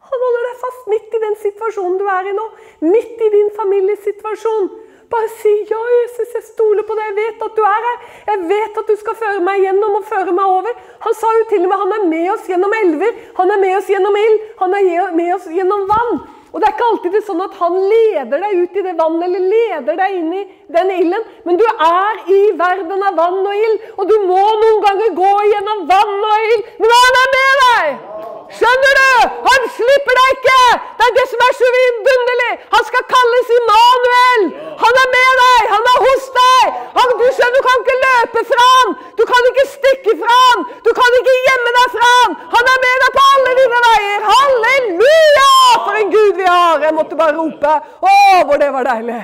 Han 0.10 0.24
holder 0.26 0.46
deg 0.48 0.62
fast 0.66 0.88
midt 0.94 1.18
i 1.18 1.24
den 1.26 1.36
situasjonen 1.42 1.98
du 2.00 2.06
er 2.08 2.30
i 2.30 2.38
nå. 2.38 2.46
Midt 2.86 3.26
i 3.26 3.34
din 3.36 3.52
familiesituasjon. 3.58 4.70
Bare 5.10 5.30
si 5.40 5.52
ja, 5.66 5.78
Jesus, 5.96 6.34
jeg 6.38 6.44
stoler 6.52 6.86
på 6.86 6.96
deg. 6.98 7.08
Jeg 7.10 7.18
vet 7.18 7.46
at 7.48 7.56
du 7.58 7.64
er 7.66 7.86
her. 7.88 8.02
Jeg 8.28 8.42
vet 8.52 8.82
at 8.82 8.92
du 8.92 8.98
skal 9.00 9.16
føre 9.18 9.40
meg 9.46 9.64
gjennom 9.66 9.96
og 9.98 10.06
føre 10.10 10.36
meg 10.38 10.58
over. 10.58 10.84
Han 11.06 11.16
sa 11.18 11.32
jo 11.40 11.48
til 11.50 11.66
og 11.66 11.72
med 11.72 11.82
han 11.84 11.96
er 11.98 12.10
med 12.12 12.28
oss 12.36 12.50
gjennom 12.52 12.76
elver. 12.84 13.24
Han 13.40 13.54
er 13.56 13.64
med 13.64 13.78
oss 13.80 13.90
gjennom 13.90 14.20
ild. 14.22 14.44
Han 14.62 14.78
er 14.78 15.16
med 15.18 15.34
oss 15.34 15.50
gjennom 15.50 15.88
vann. 15.90 16.22
Og 16.50 16.62
det 16.62 16.68
er 16.68 16.76
ikke 16.76 16.88
alltid 16.92 17.14
det 17.14 17.24
sånn 17.26 17.42
at 17.46 17.58
han 17.60 17.76
leder 17.78 18.42
deg 18.42 18.62
ut 18.64 18.78
i 18.80 18.86
det 18.86 18.96
vannet 18.98 19.26
eller 19.28 19.52
leder 19.52 20.00
deg 20.00 20.16
inn 20.18 20.32
i 20.34 20.46
den 20.78 20.94
ilden. 20.96 21.28
Men 21.46 21.62
du 21.62 21.66
er 21.70 22.24
i 22.38 22.40
verden 22.58 23.06
av 23.06 23.22
vann 23.22 23.40
og 23.44 23.62
ild, 23.68 23.86
og 23.98 24.10
du 24.10 24.18
må 24.26 24.42
noen 24.64 24.82
ganger 24.88 25.14
gå 25.22 25.36
gjennom 25.54 25.86
vann 25.90 26.18
og 26.32 26.50
ild. 26.50 26.74
Men 26.82 26.98
han 26.98 27.24
er 27.24 27.32
med 27.38 27.64
deg! 27.66 28.29
Skjønner 28.58 28.98
du? 28.98 29.34
Han 29.46 29.66
slipper 29.76 30.18
deg 30.20 30.30
ikke! 30.36 30.62
Det 31.00 31.08
er 31.08 31.16
det 31.18 31.26
som 31.32 31.42
er 31.46 31.56
så 31.58 31.68
vidunderlig! 31.76 32.54
Han 32.74 32.86
skal 32.88 33.04
kalles 33.14 33.52
Immanuel! 33.56 34.46
Han 34.84 35.00
er 35.02 35.10
med 35.16 35.42
deg! 35.42 35.68
Han 35.74 35.90
er 35.92 36.00
hos 36.06 36.30
deg! 36.38 36.78
Han, 36.96 37.12
du 37.20 37.26
skjønner, 37.28 37.58
du 37.58 37.68
kan 37.68 37.84
ikke 37.84 37.98
løpe 38.06 38.44
fra 38.52 38.70
han! 38.72 38.96
Du 39.20 39.24
kan 39.32 39.50
ikke 39.52 39.66
stikke 39.74 40.16
fra 40.22 40.38
han! 40.40 40.64
Du 40.88 40.90
kan 40.98 41.18
ikke 41.20 41.36
gjemme 41.48 41.74
deg 41.78 41.94
fra 41.98 42.10
han! 42.16 42.34
Han 42.56 42.72
er 42.74 42.80
med 42.86 43.04
deg 43.04 43.12
på 43.18 43.26
alle 43.34 43.54
dine 43.60 43.82
veier! 43.86 44.26
Halleluja! 44.32 45.52
For 45.76 46.00
en 46.00 46.10
Gud 46.16 46.40
vi 46.40 46.48
har! 46.50 46.88
Jeg 46.88 46.96
måtte 46.98 47.20
bare 47.20 47.36
rope. 47.38 47.76
Å, 48.14 48.16
hvor 48.50 48.64
det 48.64 48.72
var 48.74 48.90
deilig! 48.90 49.20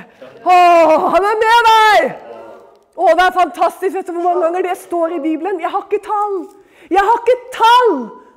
Å, 0.46 0.60
han 1.16 1.26
er 1.32 1.40
med 1.42 1.70
deg! 1.70 2.12
Å, 2.96 3.10
det 3.10 3.26
er 3.26 3.34
fantastisk. 3.34 3.90
Vet 3.98 4.06
du 4.06 4.14
hvor 4.14 4.28
mange 4.28 4.46
ganger 4.46 4.70
det 4.70 4.76
står 4.84 5.18
i 5.18 5.20
Bibelen? 5.26 5.58
Jeg 5.60 5.74
har 5.74 5.82
ikke 5.82 6.04
tall. 6.06 6.38
Jeg 6.94 7.02
har 7.02 7.20
ikke 7.24 7.36
tall! 7.58 7.90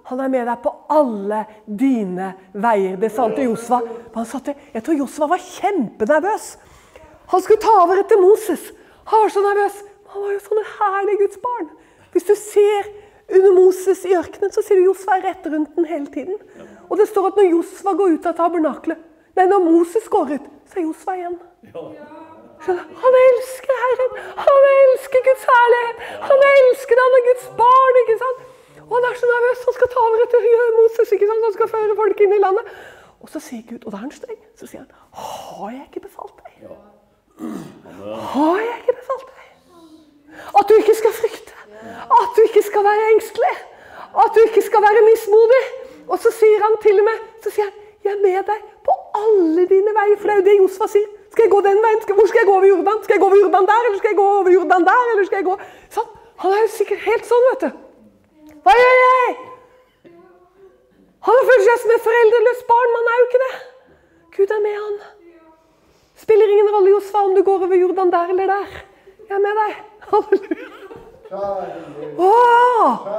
Han 0.10 0.22
er 0.24 0.32
med 0.34 0.48
deg 0.50 0.62
på 0.64 0.72
alle 0.90 1.44
dine 1.66 2.32
veier. 2.54 2.96
Det 2.98 3.12
sa 3.14 3.28
han 3.28 3.36
til 3.38 3.52
Josva. 3.52 3.82
Jeg 4.74 4.84
tror 4.86 4.98
Josva 4.98 5.28
var 5.30 5.44
kjempenervøs. 5.44 6.48
Han 7.30 7.44
skulle 7.46 7.62
ta 7.62 7.76
over 7.84 8.02
etter 8.02 8.22
Moses. 8.22 8.72
Han 9.12 9.26
var 9.26 9.34
så 9.34 9.44
nervøs. 9.46 9.84
Han 10.14 10.26
var 10.26 10.34
jo 10.34 10.40
sånn 10.48 10.64
herlig 10.80 11.20
Guds 11.22 11.42
barn. 11.44 11.70
Hvis 12.16 12.26
du 12.26 12.34
ser 12.38 12.90
under 13.30 13.54
Moses 13.54 14.02
i 14.10 14.16
ørkenen, 14.18 14.50
så 14.54 14.64
ser 14.66 14.80
du 14.80 14.88
Josva 14.88 15.20
rett 15.22 15.46
rundt 15.46 15.76
den 15.78 15.86
hele 15.86 16.10
tiden. 16.10 16.40
Og 16.90 16.98
det 16.98 17.06
står 17.12 17.30
at 17.30 17.38
når 17.38 17.52
Josva 17.54 17.94
går 17.94 18.18
ut 18.18 18.28
av 18.32 18.38
tabernaklet 18.40 19.06
Nei, 19.38 19.46
når 19.48 19.62
Moses 19.64 20.08
går 20.12 20.34
ut, 20.36 20.48
så 20.68 20.82
er 20.82 20.84
Josva 20.84 21.14
igjen. 21.16 21.36
Han 22.66 23.18
elsker 23.22 23.78
Herren. 23.84 24.18
Han 24.36 24.66
elsker 24.74 25.22
Guds 25.28 25.46
herlighet. 25.48 26.02
Han 26.26 26.44
elsker 26.50 27.00
han 27.00 27.16
er 27.20 27.24
Guds 27.30 27.46
barn. 27.62 28.00
ikke 28.02 28.18
sant? 28.24 28.42
Han 28.94 29.08
er 29.10 29.18
så 29.22 29.28
nervøs. 29.30 29.66
Han 29.68 29.76
skal 29.78 29.92
ta 29.94 30.06
over 30.06 30.24
etter 30.26 30.48
Moses. 30.80 31.12
ikke 31.16 31.28
sant? 31.30 31.46
Han 31.48 31.56
skal 31.58 31.72
føre 31.76 31.98
folk 32.02 32.24
inn 32.26 32.36
i 32.38 32.42
landet. 32.46 32.72
Og 33.20 33.32
så 33.34 33.42
sier 33.44 33.64
Gud, 33.68 33.84
og 33.86 33.92
da 33.92 33.98
er 33.98 34.06
han 34.06 34.14
streng, 34.16 34.40
så 34.56 34.68
sier 34.70 34.86
han, 34.86 34.92
har 35.12 35.72
jeg 35.76 35.84
ikke 35.90 36.06
befalt 36.08 36.38
deg? 36.40 36.70
Har 38.34 38.62
jeg 38.64 38.78
ikke 38.80 38.96
befalt 39.02 39.28
deg? 39.34 39.50
At 40.60 40.70
du 40.70 40.74
ikke 40.80 40.96
skal 41.02 41.14
frykte. 41.18 41.58
At 42.20 42.32
du 42.38 42.42
ikke 42.48 42.64
skal 42.64 42.88
være 42.88 43.12
engstelig. 43.14 43.56
At 44.24 44.32
du 44.36 44.40
ikke 44.48 44.64
skal 44.70 44.82
være 44.88 45.04
mismodig. 45.10 45.64
Og 46.08 46.18
så 46.24 46.32
sier 46.34 46.64
han 46.66 46.80
til 46.84 47.02
og 47.02 47.06
med, 47.10 47.26
så 47.44 47.52
sier 47.54 47.68
han, 47.70 47.76
jeg 48.04 48.16
er 48.16 48.22
med 48.24 48.48
deg 48.48 48.62
på 48.88 48.96
alle 49.20 49.66
dine 49.74 49.94
veier. 50.00 50.16
For 50.20 50.32
det 50.32 50.36
er 50.36 50.40
jo 50.40 50.48
det 50.48 50.56
Josfa 50.62 50.88
sier. 50.96 51.10
Skal 51.30 51.46
jeg 51.46 51.52
gå 51.54 51.60
den 51.68 51.84
veien? 51.84 52.00
Hvor 52.08 52.28
skal 52.32 52.42
jeg 52.42 52.48
gå 52.50 52.56
over 52.56 52.70
Jordan? 52.72 53.04
Skal 53.04 53.14
jeg 53.16 53.22
gå 53.22 53.28
over 53.28 53.40
Jordan 53.44 53.68
der, 53.70 53.84
eller 53.90 54.00
skal 54.00 54.10
jeg 54.14 54.18
gå 54.18 54.30
over 54.40 54.52
Jordan 54.56 54.88
der? 54.88 55.12
eller 55.12 55.28
skal 55.28 55.42
jeg 55.42 55.48
gå... 55.50 55.60
Sånn. 55.94 56.10
Han 56.40 56.56
er 56.56 56.64
jo 56.64 56.72
sikkert 56.74 57.06
helt 57.06 57.28
sånn, 57.28 57.46
vet 57.50 57.66
du. 57.68 57.70
Hva 58.66 58.76
gjør 58.80 58.98
jeg? 59.04 59.38
Han 61.30 61.48
føler 61.50 61.66
seg 61.68 61.82
som 61.84 61.94
et 61.96 62.06
foreldreløst 62.08 62.68
barn, 62.70 62.94
men 62.96 63.02
han 63.02 63.12
er 63.12 63.20
jo 63.20 63.28
ikke 63.28 63.42
det. 63.46 63.54
Gud 64.38 64.54
er 64.56 64.62
med 64.66 64.78
han. 64.80 65.00
Spiller 66.20 66.54
ingen 66.54 66.72
rolle, 66.74 66.94
Josfa, 66.96 67.24
om 67.28 67.36
du 67.36 67.44
går 67.48 67.66
over 67.68 67.80
Jordan 67.80 68.12
der 68.12 68.34
eller 68.34 68.54
der. 68.54 68.76
Jeg 69.30 69.38
er 69.38 69.44
med 69.44 69.60
deg. 69.62 69.80
Halleluja. 70.10 70.70
Åh! 72.26 73.10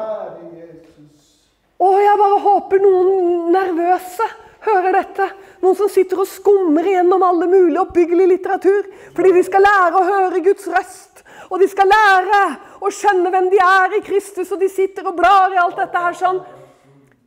Å, 1.80 1.90
jeg 2.02 2.20
bare 2.20 2.38
håper 2.44 2.82
noen 2.82 3.52
nervøse 3.54 4.26
hører 4.66 4.96
dette. 4.98 5.28
Noen 5.62 5.76
som 5.78 5.90
sitter 5.92 6.20
og 6.22 6.28
skummer 6.28 6.86
gjennom 6.86 7.22
alle 7.24 7.48
mulige 7.50 7.82
oppbyggelig 7.82 8.28
litteratur. 8.34 8.88
Fordi 9.16 9.32
de 9.36 9.44
skal 9.46 9.64
lære 9.64 10.00
å 10.00 10.08
høre 10.08 10.42
Guds 10.44 10.68
røst. 10.72 11.24
Og 11.50 11.58
de 11.58 11.66
skal 11.70 11.90
lære 11.90 12.42
å 12.80 12.90
skjønne 12.94 13.32
hvem 13.32 13.48
de 13.50 13.58
er 13.64 13.96
i 13.98 14.04
Kristus. 14.06 14.52
Og 14.54 14.60
de 14.62 14.68
sitter 14.70 15.06
og 15.10 15.16
blar 15.18 15.50
i 15.54 15.58
alt 15.60 15.78
dette 15.80 16.04
her 16.04 16.14
sånn. 16.18 16.38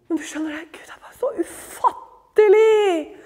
Men 0.08 0.20
du 0.20 0.24
skjønner 0.24 0.56
det, 0.56 0.70
Gud 0.72 0.88
er 0.88 1.02
bare 1.04 1.20
så 1.20 1.32
ufattelig. 1.44 3.20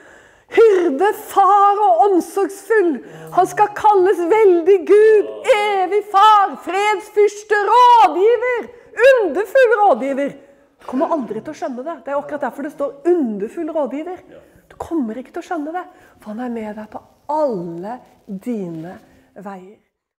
Hyrde, 0.58 1.12
far 1.28 1.80
og 1.84 2.04
omsorgsfull. 2.08 2.92
Han 3.36 3.50
skal 3.52 3.74
kalles 3.78 4.20
veldig 4.32 4.78
Gud, 4.88 5.32
evig 5.54 6.04
far, 6.14 6.56
fredsfyrste, 6.66 7.62
rådgiver. 7.70 8.70
Underfull 9.12 9.74
rådgiver. 9.82 10.36
Du 10.80 10.88
kommer 10.90 11.12
aldri 11.14 11.42
til 11.42 11.54
å 11.54 11.60
skjønne 11.62 11.84
det. 11.84 11.98
Det 12.06 12.14
er 12.14 12.20
akkurat 12.22 12.48
derfor 12.48 12.64
det 12.64 12.72
står 12.74 12.94
'underfull 13.12 13.74
rådgiver'. 13.76 14.24
Du 14.70 14.76
kommer 14.76 15.18
ikke 15.18 15.34
til 15.36 15.44
å 15.44 15.48
skjønne 15.50 15.74
det, 15.74 15.84
for 16.22 16.32
han 16.32 16.40
er 16.40 16.50
med 16.50 16.76
deg 16.76 16.90
på 16.90 17.02
alle 17.30 18.00
dine 18.28 19.00
veier. 19.36 19.87